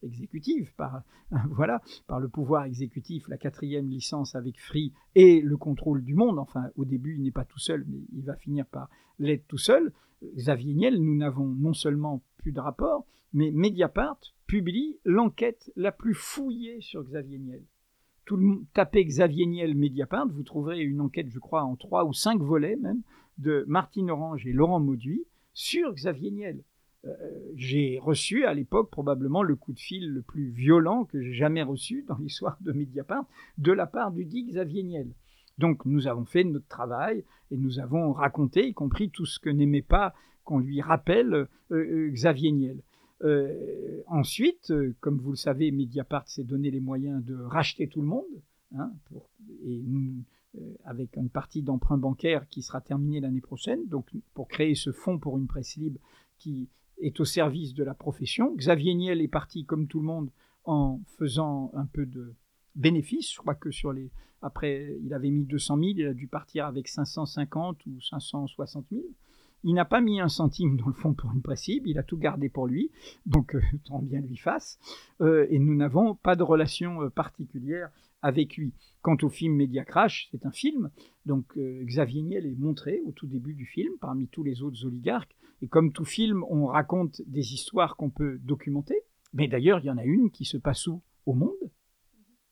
[0.02, 1.02] exécutive, par,
[1.50, 6.38] voilà, par le pouvoir exécutif, la quatrième licence avec Free et le contrôle du monde.
[6.38, 9.58] Enfin, au début, il n'est pas tout seul, mais il va finir par l'être tout
[9.58, 9.92] seul.
[10.22, 16.14] Xavier Niel, nous n'avons non seulement plus de rapport, mais Mediapart publie l'enquête la plus
[16.14, 17.62] fouillée sur Xavier Niel.
[18.24, 22.12] Tout le, tapez Xavier Niel Mediapart, vous trouverez une enquête, je crois, en trois ou
[22.12, 23.02] cinq volets même,
[23.38, 26.62] de Martine Orange et Laurent Mauduit sur Xavier Niel.
[27.04, 27.12] Euh,
[27.54, 31.62] j'ai reçu à l'époque probablement le coup de fil le plus violent que j'ai jamais
[31.62, 33.26] reçu dans l'histoire de Mediapart
[33.58, 35.12] de la part du dit Xavier Niel.
[35.58, 39.50] Donc nous avons fait notre travail et nous avons raconté, y compris tout ce que
[39.50, 42.82] n'aimait pas qu'on lui rappelle euh, euh, Xavier Niel.
[44.08, 48.42] ensuite, comme vous le savez, Mediapart s'est donné les moyens de racheter tout le monde,
[48.74, 48.92] hein,
[49.64, 49.82] et
[50.84, 55.18] avec une partie d'emprunt bancaire qui sera terminée l'année prochaine, donc pour créer ce fonds
[55.18, 55.98] pour une presse libre
[56.36, 56.68] qui
[57.00, 58.54] est au service de la profession.
[58.56, 60.30] Xavier Niel est parti comme tout le monde
[60.64, 62.34] en faisant un peu de
[62.74, 63.32] bénéfice.
[63.32, 64.10] Je crois que sur les
[64.42, 69.02] après il avait mis 200 000, il a dû partir avec 550 ou 560 000.
[69.64, 72.18] Il n'a pas mis un centime dans le fond pour une précipe, il a tout
[72.18, 72.90] gardé pour lui,
[73.24, 74.78] donc euh, tant bien lui fasse.
[75.20, 77.90] Euh, et nous n'avons pas de relation euh, particulière
[78.22, 78.72] avec lui.
[79.02, 80.90] Quant au film Media Crash, c'est un film,
[81.26, 85.36] donc Xavier Niel est montré au tout début du film parmi tous les autres oligarques.
[85.62, 89.00] Et comme tout film, on raconte des histoires qu'on peut documenter.
[89.32, 91.02] Mais d'ailleurs, il y en a une qui se passe où?
[91.24, 91.52] Au monde.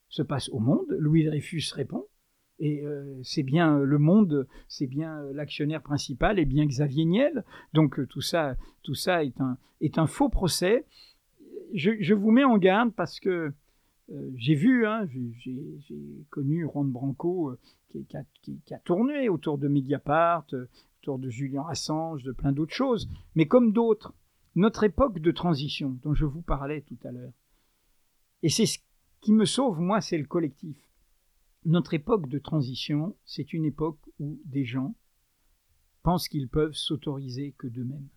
[0.09, 0.87] Se passe au monde.
[0.99, 2.07] Louis Dreyfus répond.
[2.59, 7.45] Et euh, c'est bien le monde, c'est bien l'actionnaire principal, et bien Xavier Niel.
[7.73, 10.85] Donc euh, tout ça, tout ça est un, faux procès.
[11.73, 13.53] Je, vous mets en garde parce que
[14.13, 17.57] euh, j'ai vu, hein, j'ai connu Ron Branco
[17.91, 20.47] qui, a, qui, a, tourné autour de Mediapart,
[21.05, 23.11] autour de Julien Assange, de plein d'autres choses.
[23.35, 24.15] Mais comme d'autres,
[24.55, 27.33] notre époque de transition dont je vous parlais tout à l'heure,
[28.43, 28.79] et c'est ce
[29.21, 30.77] qui me sauve, moi, c'est le collectif.
[31.67, 34.95] Notre époque de transition, c'est une époque où des gens
[36.03, 38.09] pensent qu'ils peuvent s'autoriser que d'eux-mêmes.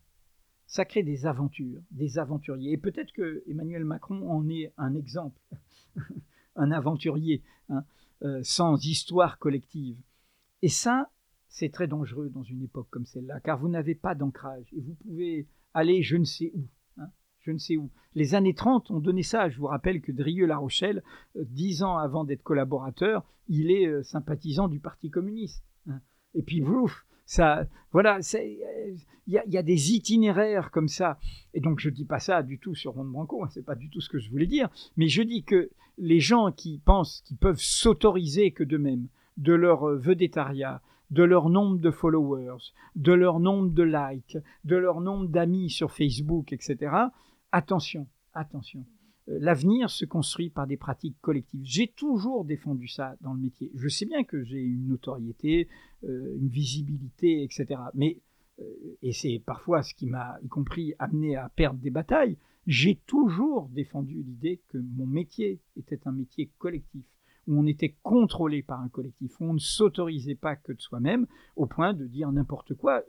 [0.65, 2.73] Ça crée des aventures, des aventuriers.
[2.73, 5.41] Et peut-être que Emmanuel Macron en est un exemple,
[6.55, 7.83] un aventurier, hein,
[8.23, 9.97] euh, sans histoire collective.
[10.61, 11.09] Et ça,
[11.49, 14.95] c'est très dangereux dans une époque comme celle-là, car vous n'avez pas d'ancrage et vous
[14.95, 16.67] pouvez aller je ne sais où.
[16.97, 17.09] Hein,
[17.41, 17.91] je ne sais où.
[18.15, 19.49] Les années 30 ont donné ça.
[19.49, 21.03] Je vous rappelle que Drieux-La Rochelle,
[21.35, 25.63] euh, dix ans avant d'être collaborateur, il est euh, sympathisant du Parti communiste.
[25.87, 26.01] Hein.
[26.33, 28.19] Et puis, ouf, ça, voilà,
[29.27, 31.19] il y, a des itinéraires comme ça.
[31.53, 33.89] Et donc, je dis pas ça du tout sur Ron Branco, hein, c'est pas du
[33.89, 34.69] tout ce que je voulais dire.
[34.95, 39.89] Mais je dis que les gens qui pensent qu'ils peuvent s'autoriser que d'eux-mêmes, de leur
[39.89, 45.27] euh, vedettariat, de leur nombre de followers, de leur nombre de likes, de leur nombre
[45.27, 46.95] d'amis sur Facebook, etc.
[47.51, 48.85] Attention, attention.
[49.29, 51.61] Euh, l'avenir se construit par des pratiques collectives.
[51.63, 53.71] J'ai toujours défendu ça dans le métier.
[53.75, 55.67] Je sais bien que j'ai une notoriété,
[56.03, 57.79] euh, une visibilité, etc.
[57.93, 58.19] Mais,
[58.59, 58.63] euh,
[59.01, 63.69] et c'est parfois ce qui m'a, y compris, amené à perdre des batailles, j'ai toujours
[63.69, 67.05] défendu l'idée que mon métier était un métier collectif
[67.47, 71.27] où on était contrôlé par un collectif, où on ne s'autorisait pas que de soi-même,
[71.55, 73.03] au point de dire n'importe quoi.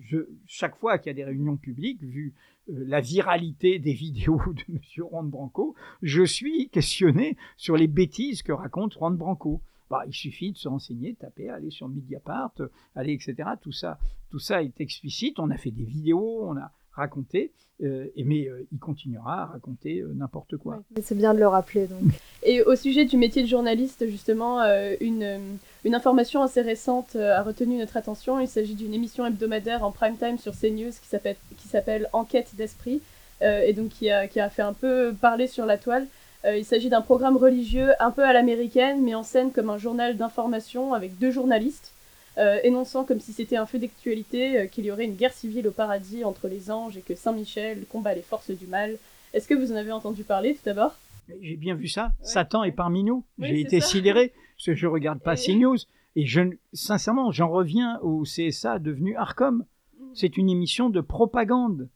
[0.00, 2.34] je, chaque fois qu'il y a des réunions publiques, vu
[2.66, 4.78] la viralité des vidéos de M.
[4.82, 9.62] Juan Branco, je suis questionné sur les bêtises que raconte Juan Branco.
[9.90, 12.54] Bah, il suffit de se renseigner, taper, aller sur Mediapart,
[12.94, 13.50] aller, etc.
[13.60, 13.98] Tout ça,
[14.30, 15.38] tout ça est explicite.
[15.38, 17.52] On a fait des vidéos, on a raconté,
[17.82, 20.76] euh, mais euh, il continuera à raconter euh, n'importe quoi.
[20.94, 21.86] Ouais, c'est bien de le rappeler.
[21.86, 22.00] Donc.
[22.44, 24.60] Et au sujet du métier de journaliste, justement,
[25.00, 28.38] une, une, information assez récente a retenu notre attention.
[28.38, 32.54] Il s'agit d'une émission hebdomadaire en prime time sur CNews qui s'appelle, qui s'appelle Enquête
[32.54, 33.00] d'esprit,
[33.40, 36.06] et donc qui a, qui a fait un peu parler sur la toile.
[36.46, 40.18] il s'agit d'un programme religieux un peu à l'américaine, mais en scène comme un journal
[40.18, 41.93] d'information avec deux journalistes.
[42.36, 45.68] Euh, énonçant comme si c'était un feu d'actualité euh, qu'il y aurait une guerre civile
[45.68, 48.98] au paradis entre les anges et que Saint Michel combat les forces du mal.
[49.32, 50.96] Est-ce que vous en avez entendu parler tout d'abord?
[51.40, 52.06] J'ai bien vu ça.
[52.06, 52.26] Ouais.
[52.26, 53.24] Satan est parmi nous.
[53.38, 53.86] Oui, J'ai été ça.
[53.86, 55.46] sidéré parce que je regarde pas et...
[55.46, 55.76] CNews
[56.16, 56.40] et je,
[56.72, 59.64] sincèrement, j'en reviens au CSA devenu Arcom.
[59.98, 60.04] Mmh.
[60.14, 61.88] C'est une émission de propagande.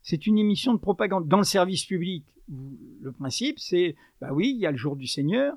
[0.00, 2.24] C'est une émission de propagande dans le service public.
[3.02, 5.54] Le principe, c'est bah oui, il y a le jour du Seigneur,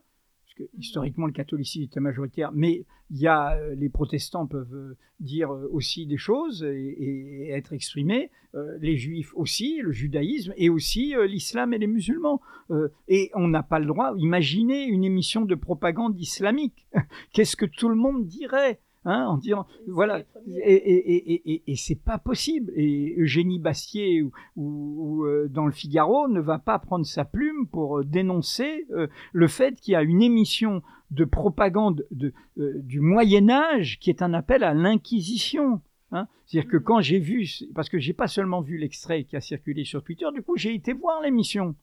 [0.59, 4.97] que historiquement le catholicisme était majoritaire, mais il y a euh, les protestants peuvent euh,
[5.19, 10.53] dire euh, aussi des choses et, et être exprimés, euh, les juifs aussi, le judaïsme
[10.57, 12.41] et aussi l'islam et les musulmans.
[12.71, 14.13] Euh, et on n'a pas le droit.
[14.17, 16.87] Imaginez une émission de propagande islamique.
[17.33, 18.79] Qu'est-ce que tout le monde dirait?
[19.05, 22.73] Hein, en disant voilà et, et, et, et c'est pas possible.
[22.75, 27.23] Et Eugénie Bastier ou, ou, ou euh, dans le Figaro ne va pas prendre sa
[27.23, 30.81] plume pour euh, dénoncer euh, le fait qu'il y a une émission
[31.11, 35.81] de propagande de, euh, du Moyen Âge qui est un appel à l'inquisition
[36.11, 36.27] Hein.
[36.45, 39.83] C'est-à-dire que quand j'ai vu, parce que j'ai pas seulement vu l'extrait qui a circulé
[39.83, 41.75] sur Twitter, du coup j'ai été voir l'émission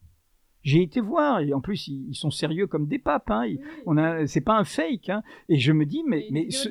[0.66, 3.44] j'ai été voir et en plus ils, ils, sont sérieux comme des papes hein.
[3.46, 3.61] oui.
[3.87, 5.22] on a c'est pas un fake hein.
[5.48, 6.68] et je me dis mais mais ce,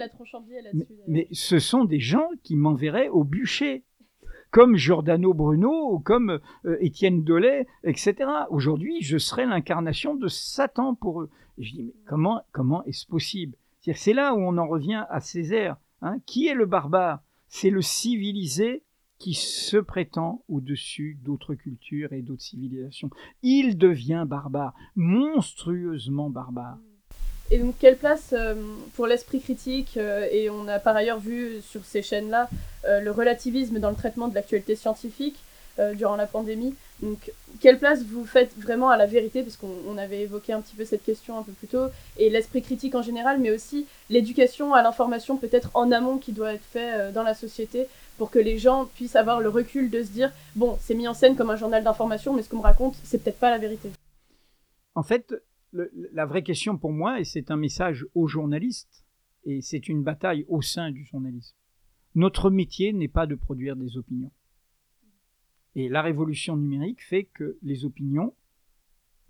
[0.74, 3.84] mais, mais ce, sont des gens qui m'enverraient au bûcher
[4.52, 10.94] comme Giordano Bruno ou comme euh, Étienne Dolay etc aujourd'hui je serais l'incarnation de Satan
[10.94, 13.56] pour eux et je dis mais comment comment est-ce possible?
[13.80, 16.18] C'est là où on en revient à Césaire hein.
[16.26, 17.22] qui est le barbare?
[17.48, 18.84] C'est le civilisé
[19.20, 23.10] qui se prétend au-dessus d'autres cultures et d'autres civilisations.
[23.44, 26.78] Il devient barbare, monstrueusement barbare.
[27.52, 28.56] Et donc, quelle place euh,
[28.96, 32.50] pour l'esprit critique euh, Et on a par ailleurs vu sur ces chaînes-là
[32.86, 35.38] euh, le relativisme dans le traitement de l'actualité scientifique
[35.96, 36.74] durant la pandémie.
[37.02, 39.44] Donc, quelle place vous faites vraiment à la vérité?
[39.44, 41.88] Parce qu'on avait évoqué un petit peu cette question un peu plus tôt.
[42.18, 46.54] Et l'esprit critique en général, mais aussi l'éducation à l'information peut-être en amont qui doit
[46.54, 50.12] être fait dans la société pour que les gens puissent avoir le recul de se
[50.12, 52.96] dire bon, c'est mis en scène comme un journal d'information, mais ce qu'on me raconte,
[53.04, 53.90] c'est peut-être pas la vérité.
[54.96, 55.34] En fait,
[55.74, 59.04] la vraie question pour moi, et c'est un message aux journalistes,
[59.44, 61.56] et c'est une bataille au sein du journalisme.
[62.16, 64.32] Notre métier n'est pas de produire des opinions.
[65.76, 68.34] Et la révolution numérique fait que les opinions,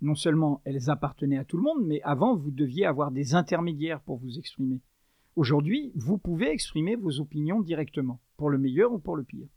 [0.00, 4.00] non seulement elles appartenaient à tout le monde, mais avant, vous deviez avoir des intermédiaires
[4.00, 4.80] pour vous exprimer.
[5.36, 9.48] Aujourd'hui, vous pouvez exprimer vos opinions directement, pour le meilleur ou pour le pire.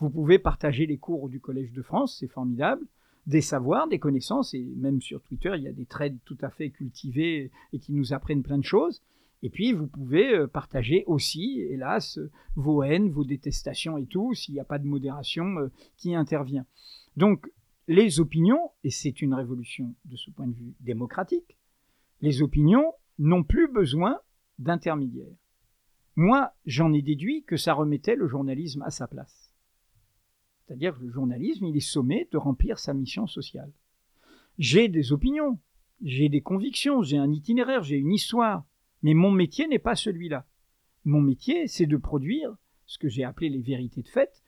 [0.00, 2.84] Vous pouvez partager les cours du Collège de France, c'est formidable,
[3.28, 6.50] des savoirs, des connaissances, et même sur Twitter, il y a des trades tout à
[6.50, 9.02] fait cultivés et qui nous apprennent plein de choses.
[9.44, 12.18] Et puis, vous pouvez euh, partager aussi, hélas,
[12.56, 16.66] vos haines, vos détestations et tout, s'il n'y a pas de modération euh, qui intervient.
[17.16, 17.48] Donc,
[17.86, 21.56] les opinions, et c'est une révolution de ce point de vue démocratique,
[22.20, 24.18] les opinions n'ont plus besoin
[24.58, 25.36] d'intermédiaires.
[26.16, 29.52] Moi, j'en ai déduit que ça remettait le journalisme à sa place.
[30.66, 33.72] C'est-à-dire que le journalisme, il est sommé de remplir sa mission sociale.
[34.58, 35.58] J'ai des opinions,
[36.02, 38.64] j'ai des convictions, j'ai un itinéraire, j'ai une histoire,
[39.02, 40.46] mais mon métier n'est pas celui-là.
[41.04, 44.42] Mon métier, c'est de produire ce que j'ai appelé les vérités de fait.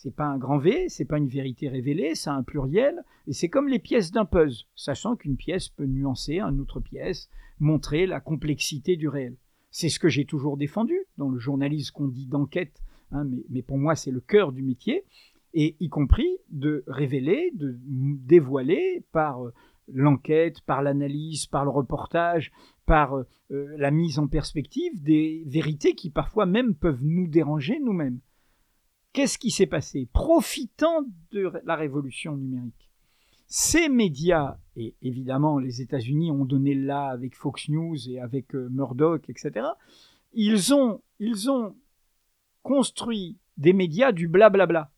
[0.00, 3.48] C'est pas un grand V, c'est pas une vérité révélée, c'est un pluriel, et c'est
[3.48, 8.20] comme les pièces d'un puzzle, sachant qu'une pièce peut nuancer une autre pièce, montrer la
[8.20, 9.34] complexité du réel.
[9.72, 12.80] C'est ce que j'ai toujours défendu dans le journalisme qu'on dit d'enquête,
[13.10, 15.04] hein, mais, pour moi c'est le cœur du métier,
[15.52, 19.52] et y compris de révéler, de dévoiler par euh,
[19.92, 22.52] l'enquête, par l'analyse, par le reportage,
[22.86, 28.20] par euh, la mise en perspective des vérités qui parfois même peuvent nous déranger nous-mêmes.
[29.18, 30.06] Qu'est-ce qui s'est passé?
[30.12, 32.88] Profitant de la révolution numérique,
[33.48, 38.68] ces médias, et évidemment les États-Unis ont donné là avec Fox News et avec euh,
[38.70, 39.66] Murdoch, etc.,
[40.34, 41.74] ils ont, ils ont
[42.62, 44.92] construit des médias du blablabla.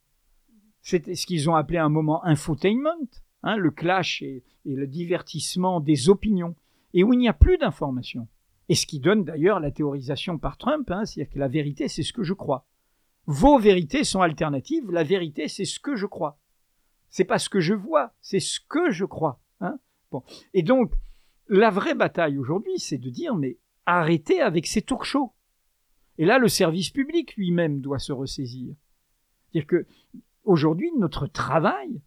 [0.82, 3.08] C'était ce qu'ils ont appelé un moment infotainment,
[3.42, 6.56] hein, le clash et, le divertissement des opinions,
[6.92, 8.28] et où il n'y a plus d'informations.
[8.68, 12.02] Et ce qui donne d'ailleurs la théorisation par Trump, hein, c'est-à-dire que la vérité, c'est
[12.02, 12.66] ce que je crois.
[13.26, 16.38] Vos vérités sont alternatives, la vérité, c'est ce que je crois.
[17.10, 19.40] C'est pas ce que je vois, c'est ce que je crois.
[19.60, 19.78] Hein
[20.10, 20.22] bon.
[20.54, 20.92] Et donc,
[21.48, 25.32] la vraie bataille aujourd'hui, c'est de dire, mais arrêtez avec ces talk shows.
[26.18, 28.74] Et là, le service public lui-même doit se ressaisir.
[29.50, 29.86] C'est-à-dire que
[30.44, 32.00] aujourd'hui, notre travail,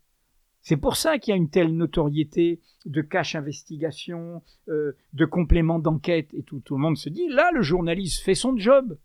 [0.61, 5.79] c'est pour ça qu'il y a une telle notoriété de cache investigation, euh, de complément
[5.79, 6.61] d'enquête et tout.
[6.61, 8.97] Tout le monde se dit, là, le journaliste fait son job.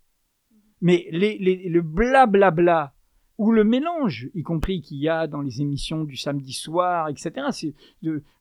[0.80, 2.94] Mais le blablabla bla,
[3.38, 7.46] ou le mélange, y compris qu'il y a dans les émissions du samedi soir, etc.,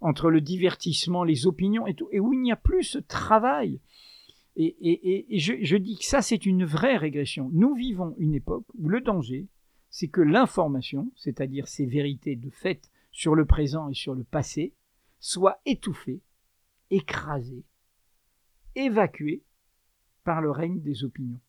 [0.01, 3.79] entre le divertissement, les opinions et tout, où il n'y a plus ce travail.
[4.55, 7.51] Et je, je dis que ça, c'est une vraie régression.
[7.53, 9.47] Nous vivons une époque où le danger,
[9.91, 14.73] c'est que l'information, c'est-à-dire ces vérités de fait sur le présent et sur le passé,
[15.19, 16.21] soit étouffée,
[16.89, 17.65] écrasée,
[18.75, 19.43] évacuée
[20.23, 21.39] par le règne des opinions.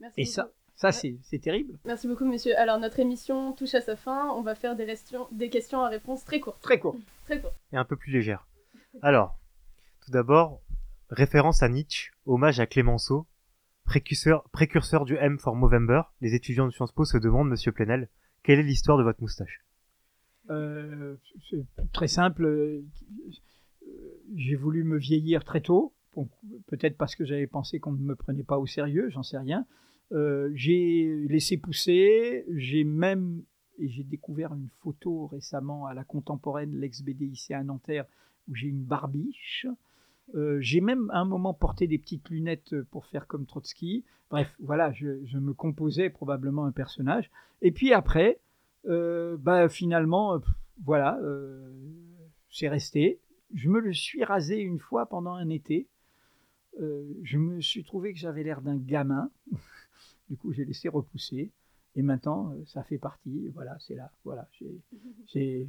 [0.00, 0.34] Merci et beaucoup.
[0.34, 1.78] ça, ça c'est terrible.
[1.84, 2.56] Merci beaucoup, monsieur.
[2.58, 4.30] Alors, notre émission touche à sa fin.
[4.30, 6.60] On va faire des, restions, des questions à réponse très courtes.
[6.60, 6.98] Très courtes.
[7.24, 7.56] Très courtes.
[7.72, 8.46] Et un peu plus légères.
[9.00, 9.38] Alors,
[10.04, 10.60] tout d'abord,
[11.08, 13.26] référence à Nietzsche, hommage à Clémenceau,
[13.84, 18.08] précurseur, précurseur du M for Movember, les étudiants de Sciences Po se demandent, monsieur Plenel,
[18.42, 19.64] quelle est l'histoire de votre moustache?
[20.50, 21.16] Euh,
[21.50, 22.82] C'est très simple.
[24.34, 25.94] J'ai voulu me vieillir très tôt,
[26.66, 29.66] peut-être parce que j'avais pensé qu'on ne me prenait pas au sérieux, j'en sais rien.
[30.12, 33.42] Euh, j'ai laissé pousser, j'ai même,
[33.78, 38.04] et j'ai découvert une photo récemment à la contemporaine, l'ex-BDIC à Nanterre,
[38.48, 39.66] où j'ai une barbiche.
[40.34, 44.04] Euh, j'ai même à un moment porté des petites lunettes pour faire comme Trotsky.
[44.30, 47.30] Bref, voilà, je, me composais probablement un personnage.
[47.62, 48.40] Et puis après,
[48.86, 50.40] euh, bah, finalement,
[50.84, 51.18] voilà,
[52.50, 53.20] c'est resté.
[53.54, 55.88] Je me le suis rasé une fois pendant un été.
[56.78, 59.30] Je me suis trouvé que j'avais l'air d'un gamin.
[60.30, 61.50] du coup, j'ai laissé repousser.
[61.94, 63.48] Et maintenant, ça fait partie.
[63.54, 64.10] Voilà, c'est là.
[64.24, 64.48] Voilà,
[65.26, 65.68] j'ai,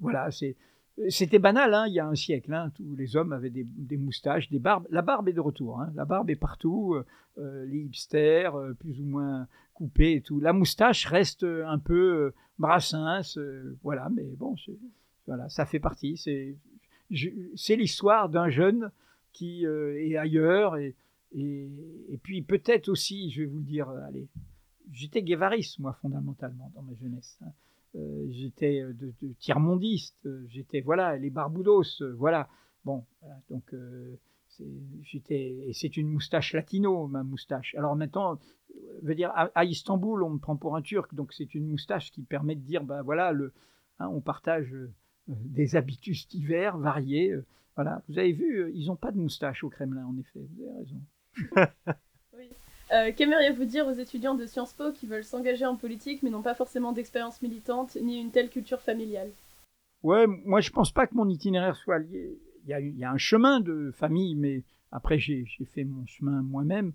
[0.00, 0.56] voilà, c'est
[1.08, 2.52] c'était banal, hein, il y a un siècle.
[2.52, 4.86] Hein, tous les hommes avaient des, moustaches, des barbes.
[4.90, 5.80] La barbe est de retour.
[5.80, 6.96] Hein, la barbe est partout.
[7.38, 10.40] Euh, les hipsters, euh, plus ou moins coupés et tout.
[10.40, 13.38] La moustache reste un peu euh, brassens.
[13.82, 14.56] voilà, mais bon,
[15.26, 16.16] voilà, ça fait partie.
[16.16, 18.90] C'est l'histoire d'un jeune
[19.32, 20.76] qui est ailleurs.
[20.76, 20.94] Et,
[21.32, 24.28] et, puis peut-être aussi, je vais vous le dire, allez,
[24.92, 27.38] j'étais guévariste, moi, fondamentalement, dans ma jeunesse.
[27.42, 27.52] Hein.
[27.96, 32.48] Euh, j'étais de, de tiers-mondiste, j'étais, voilà, les barboudos, euh, voilà.
[32.84, 33.04] Bon,
[33.50, 34.16] donc, euh,
[35.02, 37.74] j'étais, et c'est une moustache latino, ma moustache.
[37.76, 38.38] Alors maintenant,
[39.02, 42.10] veut dire, à, à, Istanbul, on me prend pour un turc, donc c'est une moustache
[42.10, 43.52] qui permet de dire, ben voilà, le,
[43.98, 44.74] hein, on partage
[45.26, 47.34] des habitus divers, variés.
[47.78, 50.78] Voilà, vous avez vu, ils n'ont pas de moustache au Kremlin, en effet, vous avez
[50.80, 51.70] raison.
[52.36, 52.48] oui.
[52.92, 56.42] Euh, Qu'aimeriez-vous dire aux étudiants de Sciences Po qui veulent s'engager en politique mais n'ont
[56.42, 59.30] pas forcément d'expérience militante ni une telle culture familiale?
[60.02, 62.36] Ouais, moi je pense pas que mon itinéraire soit lié.
[62.64, 66.04] Il y a, il y a un chemin de famille, mais après j'ai fait mon
[66.04, 66.92] chemin moi-même.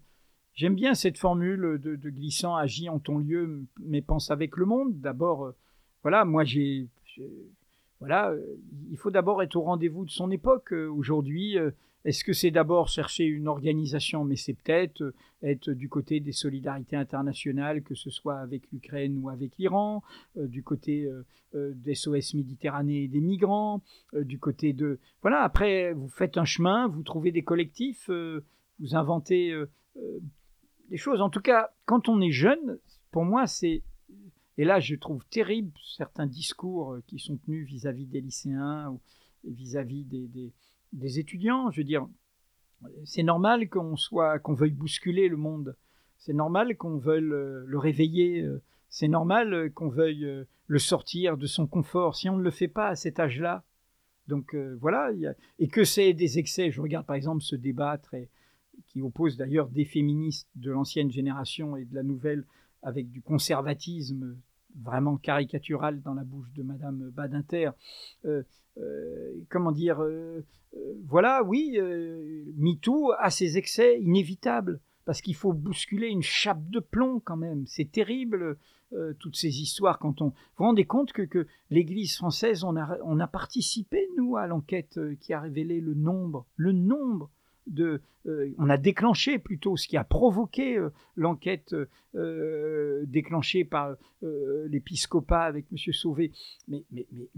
[0.53, 4.65] J'aime bien cette formule de, de, glissant, agis en ton lieu, mais pense avec le
[4.65, 4.99] monde.
[4.99, 5.55] D'abord, euh,
[6.01, 6.89] voilà, moi j'ai
[8.05, 8.35] voilà,
[8.91, 10.73] il faut d'abord être au rendez-vous de son époque.
[10.73, 11.55] Aujourd'hui,
[12.03, 16.97] est-ce que c'est d'abord chercher une organisation Mais c'est peut-être être du côté des solidarités
[16.97, 20.03] internationales, que ce soit avec l'Ukraine ou avec l'Iran,
[20.35, 21.09] du côté
[21.53, 23.81] des SOS Méditerranée et des migrants,
[24.13, 24.99] du côté de...
[25.21, 29.55] Voilà, après, vous faites un chemin, vous trouvez des collectifs, vous inventez
[30.89, 31.21] des choses.
[31.21, 32.79] En tout cas, quand on est jeune,
[33.11, 33.81] pour moi, c'est
[34.57, 39.01] et là, je trouve terrible certains discours qui sont tenus vis-à-vis des lycéens ou
[39.43, 41.71] vis-à-vis des, étudiants.
[41.71, 42.07] Je veux dire,
[43.05, 45.75] c'est normal qu'on soit, qu'on veuille bousculer le monde.
[46.17, 48.47] C'est normal qu'on veuille le réveiller.
[48.89, 52.15] C'est normal qu'on veuille le sortir de son confort.
[52.15, 53.63] Si on ne le fait pas à cet âge-là,
[54.27, 55.09] donc voilà,
[55.59, 56.71] et que c'est des excès.
[56.71, 58.29] Je regarde par exemple ce débat très,
[58.87, 62.45] qui oppose d'ailleurs des féministes de l'ancienne génération et de la nouvelle
[62.83, 64.37] avec du conservatisme
[64.81, 67.71] vraiment caricatural dans la bouche de Madame Badinter.
[68.25, 68.43] Euh,
[68.77, 70.45] euh, comment dire euh,
[71.05, 71.77] Voilà, oui,
[72.57, 77.65] MeToo a ses excès inévitables parce qu'il faut bousculer une chape de plomb quand même.
[77.67, 78.57] C'est terrible
[79.17, 80.27] toutes ces histoires quand on.
[80.27, 84.45] Vous vous rendez compte que, que l'Église française, on a, on a participé nous à
[84.45, 87.31] l'enquête qui a révélé le nombre, le nombre
[87.79, 87.99] euh,
[88.57, 91.75] on a déclenché plutôt ce qui a provoqué euh, l'enquête
[92.15, 95.77] euh, déclenchée par l'épiscopat avec M.
[95.93, 96.31] Sauvé.
[96.67, 96.85] Mais,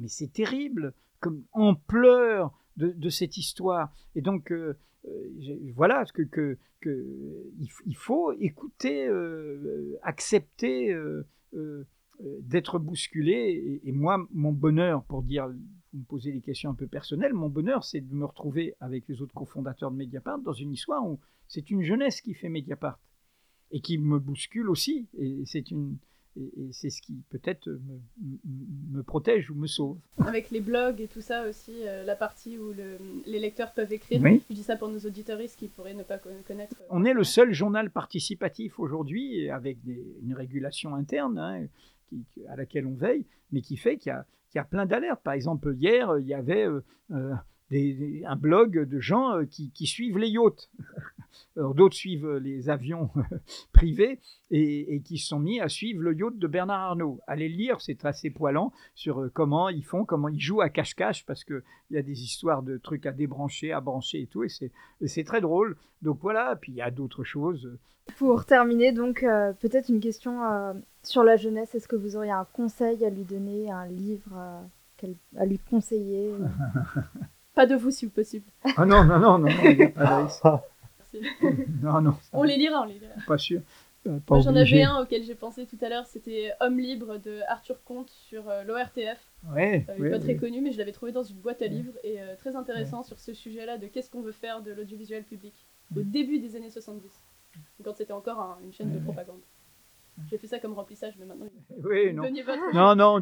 [0.08, 3.92] c'est terrible, comme ampleur de, de, cette histoire.
[4.16, 4.54] Et donc,
[5.76, 9.10] voilà, que, il, faut écouter,
[10.04, 10.96] accepter
[12.42, 13.82] d'être bousculé.
[13.84, 15.50] Et, moi, mon bonheur, pour dire
[15.98, 19.22] me posez des questions un peu personnelles, mon bonheur, c'est de me retrouver avec les
[19.22, 23.00] autres cofondateurs de Mediapart dans une histoire où c'est une jeunesse qui fait Mediapart
[23.72, 25.08] et qui me bouscule aussi.
[25.18, 25.98] Et c'est une
[26.38, 28.00] et, c'est ce qui peut-être me,
[28.92, 29.98] me, protège ou me sauve.
[30.20, 33.94] Avec les blogs et tout ça aussi, euh, la partie où le, les lecteurs peuvent
[33.94, 34.22] écrire.
[34.22, 36.76] Je dis ça pour nos auditoristes qui pourraient ne pas connaître.
[36.82, 41.38] Euh, On est le seul journal participatif aujourd'hui avec une régulation interne.
[41.38, 41.68] Hein,
[42.48, 44.16] à laquelle on veille, mais qui fait qu'il
[44.56, 45.22] y, a, plein d'alertes.
[45.24, 46.68] Par exemple, hier, il y avait
[47.12, 47.34] euh,
[47.76, 50.70] euh, un blog de gens euh, qui, suivent les yachts.
[51.56, 53.10] d'autres suivent les avions
[53.74, 54.20] privés
[54.52, 57.20] et, qui se sont mis à suivre le yacht de Bernard Arnault.
[57.28, 61.26] Allez le lire, c'est assez poilant sur comment ils font, comment ils jouent à cache-cache,
[61.26, 61.62] parce qu'il
[61.92, 64.50] y a des histoires de trucs à débrancher, à brancher et tout, et
[65.08, 65.78] c'est très drôle.
[66.02, 67.78] Donc voilà, puis il y a d'autres choses.
[68.18, 69.26] Pour terminer, donc
[69.60, 70.40] peut-être une question
[71.04, 71.74] sur la jeunesse.
[71.76, 74.62] Est-ce que vous auriez un conseil à lui donner, un livre
[75.38, 76.34] à lui conseiller?
[77.56, 78.46] Pas de vous, si possible.
[78.78, 80.30] Ah non, non, non, non, il n'y a pas de
[81.82, 82.18] non, non.
[82.34, 83.14] On les lira, on les lira.
[83.28, 83.62] Pas sûr.
[84.08, 87.84] Euh, j'en avais un auquel j'ai pensé tout à l'heure, c'était Homme libre de Arthur
[87.84, 89.20] Comte sur euh, l'ORTF.
[89.52, 92.18] Ouais, euh, pas très connu, mais je l'avais trouvé dans une boîte à livres et
[92.38, 95.54] très intéressant sur ce sujet-là de qu'est-ce qu'on veut faire de l'audiovisuel public
[95.96, 97.10] au début des années 70,
[97.84, 99.42] quand c'était encore une chaîne de propagande.
[100.30, 101.48] J'ai fait ça comme remplissage, mais maintenant.
[101.84, 102.24] Oui, non.
[102.74, 103.22] Non, non,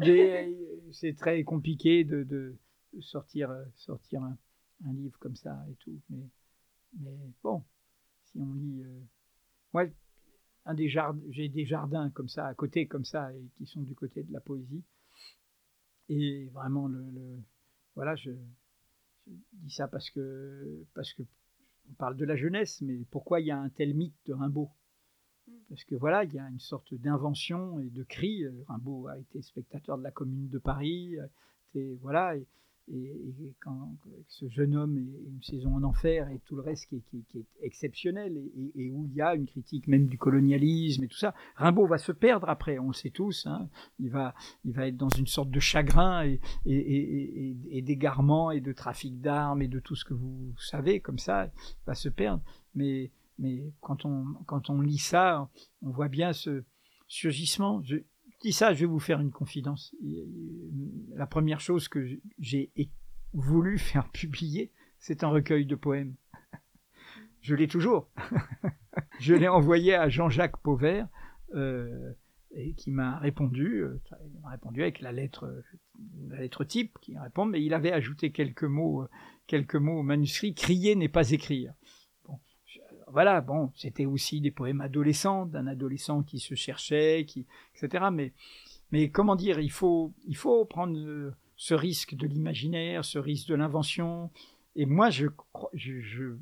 [0.92, 2.54] c'est très compliqué de, de
[3.00, 4.36] sortir, sortir un,
[4.86, 6.00] un, livre comme ça et tout.
[6.10, 6.28] Mais,
[7.00, 7.64] mais bon,
[8.24, 8.82] si on lit.
[8.82, 9.00] Euh...
[9.72, 9.86] Moi,
[10.66, 13.82] un des jardins, j'ai des jardins comme ça, à côté, comme ça, et qui sont
[13.82, 14.84] du côté de la poésie.
[16.08, 17.42] Et vraiment, le, le
[17.94, 18.30] voilà, je,
[19.26, 21.22] je, dis ça parce que, parce que
[21.90, 24.70] on parle de la jeunesse, mais pourquoi il y a un tel mythe de Rimbaud?
[25.68, 28.44] Parce que voilà, il y a une sorte d'invention et de cri.
[28.68, 31.16] Rimbaud a été spectateur de la Commune de Paris,
[31.74, 32.46] et voilà, et,
[32.92, 33.96] et, quand
[34.28, 37.02] ce jeune homme est une saison en enfer et tout le reste qui
[37.34, 38.36] est, exceptionnel
[38.74, 41.98] et, où il y a une critique même du colonialisme et tout ça, Rimbaud va
[41.98, 43.46] se perdre après, on le sait tous.
[43.46, 43.68] Hein,
[43.98, 48.72] il va, il va être dans une sorte de chagrin et, et d'égarement et de
[48.72, 52.42] trafic d'armes et de tout ce que vous savez comme ça, il va se perdre.
[52.74, 55.48] Mais mais quand on, quand on lit ça,
[55.82, 56.64] on voit bien ce
[57.08, 57.82] surgissement.
[58.44, 59.94] Dis ça, je vais vous faire une confidence.
[61.14, 62.06] La première chose que
[62.38, 62.70] j'ai
[63.32, 66.14] voulu faire publier, c'est un recueil de poèmes.
[67.40, 68.10] Je l'ai toujours.
[69.20, 71.08] je l'ai envoyé à Jean-Jacques Pauvert,
[71.54, 72.12] euh,
[72.56, 74.00] et qui m'a répondu, euh,
[74.32, 75.62] il m'a répondu avec la lettre,
[76.28, 79.08] la lettre type qui répond, mais il avait ajouté quelques mots, euh,
[79.46, 80.54] quelques mots au manuscrit.
[80.54, 81.72] Crier n'est pas écrire
[83.14, 87.46] voilà, bon, c'était aussi des poèmes adolescents, d'un adolescent qui se cherchait, qui,
[87.76, 88.06] etc.
[88.12, 88.32] Mais,
[88.90, 93.46] mais comment dire, il faut, il faut prendre euh, ce risque de l'imaginaire, ce risque
[93.46, 94.32] de l'invention.
[94.74, 95.28] Et moi, je,
[95.74, 96.32] je, je,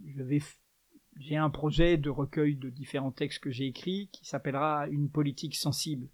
[1.18, 5.56] j'ai un projet de recueil de différents textes que j'ai écrits qui s'appellera Une politique
[5.56, 6.08] sensible.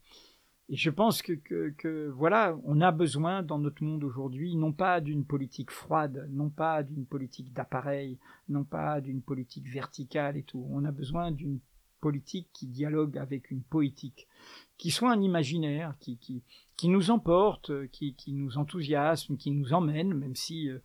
[0.70, 4.72] Et je pense que, que, que, voilà, on a besoin dans notre monde aujourd'hui, non
[4.72, 8.18] pas d'une politique froide, non pas d'une politique d'appareil,
[8.50, 10.66] non pas d'une politique verticale et tout.
[10.70, 11.60] On a besoin d'une
[12.00, 14.28] politique qui dialogue avec une poétique,
[14.76, 16.42] qui soit un imaginaire, qui, qui,
[16.76, 20.78] qui nous emporte, qui, qui nous enthousiasme, qui nous emmène, même si euh,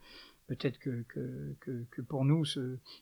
[0.48, 2.44] peut-être que, que, que, que, pour nous,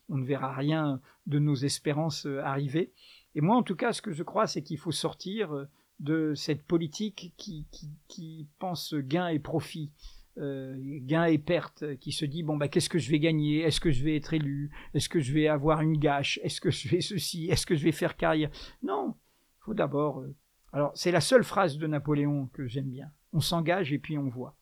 [0.09, 2.91] on ne verra rien de nos espérances euh, arriver.
[3.35, 5.67] Et moi, en tout cas, ce que je crois, c'est qu'il faut sortir euh,
[6.01, 9.91] de cette politique qui, qui, qui pense gain et profit,
[10.37, 13.79] euh, gain et perte, qui se dit bon bah qu'est-ce que je vais gagner, est-ce
[13.79, 16.89] que je vais être élu, est-ce que je vais avoir une gâche, est-ce que je
[16.89, 18.49] vais ceci, est-ce que je vais faire carrière?
[18.83, 19.15] Non,
[19.59, 20.19] faut d'abord.
[20.19, 20.35] Euh...
[20.73, 23.11] Alors c'est la seule phrase de Napoléon que j'aime bien.
[23.31, 24.57] On s'engage et puis on voit.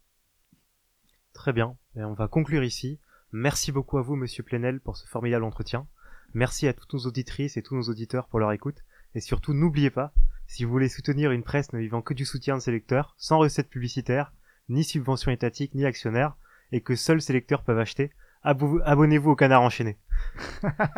[1.33, 2.99] Très bien, et on va conclure ici.
[3.31, 5.87] Merci beaucoup à vous, Monsieur Plenel, pour ce formidable entretien.
[6.33, 8.83] Merci à toutes nos auditrices et tous nos auditeurs pour leur écoute.
[9.15, 10.13] Et surtout, n'oubliez pas,
[10.49, 13.37] si vous voulez soutenir une presse ne vivant que du soutien de ses lecteurs, sans
[13.37, 14.33] recettes publicitaires,
[14.67, 16.35] ni subventions étatiques, ni actionnaires,
[16.71, 18.09] et que seuls ces lecteurs peuvent acheter,
[18.41, 19.99] abonnez-vous au Canard Enchaîné.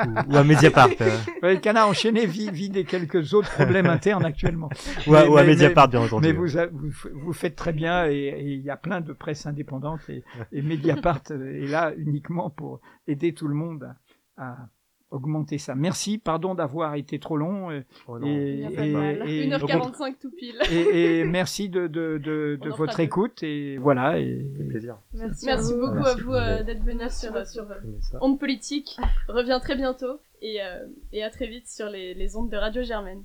[0.05, 0.89] ou, ou, à Mediapart.
[1.01, 1.17] Euh.
[1.43, 4.69] Ouais, le Canard Enchaîné vit, vit des quelques autres problèmes internes actuellement.
[5.05, 6.27] ou, à, mais, ou à Mediapart, bien entendu.
[6.27, 9.99] Mais vous, vous, vous, faites très bien, et il y a plein de presse indépendante,
[10.07, 10.23] et,
[10.53, 13.93] et Mediapart est là uniquement pour aider tout le monde
[14.37, 14.69] à, à
[15.11, 15.75] augmenter ça.
[15.75, 17.69] Merci, pardon d'avoir été trop long.
[17.69, 20.55] Et, oh et, et, 1h45 tout pile.
[20.71, 23.43] Et, et merci de, de, de, de votre écoute.
[23.43, 24.17] Et voilà.
[24.19, 24.45] Et...
[24.69, 24.97] plaisir.
[25.13, 28.97] Merci, merci beaucoup merci à vous euh, d'être venu sur, sur euh, Onde Politique.
[29.27, 32.81] Reviens très bientôt et, euh, et à très vite sur les, les ondes de Radio
[32.83, 33.23] Germaine.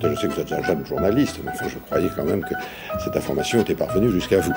[0.00, 2.54] Je sais que vous êtes un jeune journaliste, mais enfin, je croyais quand même que
[3.02, 4.52] cette information était parvenue jusqu'à vous.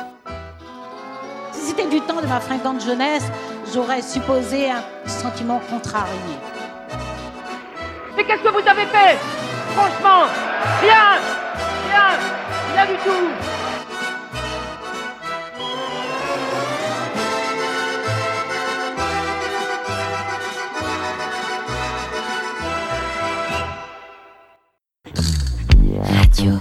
[1.53, 3.29] Si c'était du temps de ma fringante jeunesse,
[3.73, 6.35] j'aurais supposé un sentiment contrarié.
[8.19, 9.17] Mais qu'est-ce que vous avez fait
[9.73, 10.27] Franchement,
[10.81, 11.21] rien
[11.87, 12.19] Rien
[12.73, 13.29] Rien du tout
[26.03, 26.59] Radio.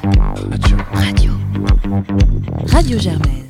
[0.51, 0.77] Radio.
[0.93, 1.33] Radio.
[2.69, 3.47] Radio Germaine.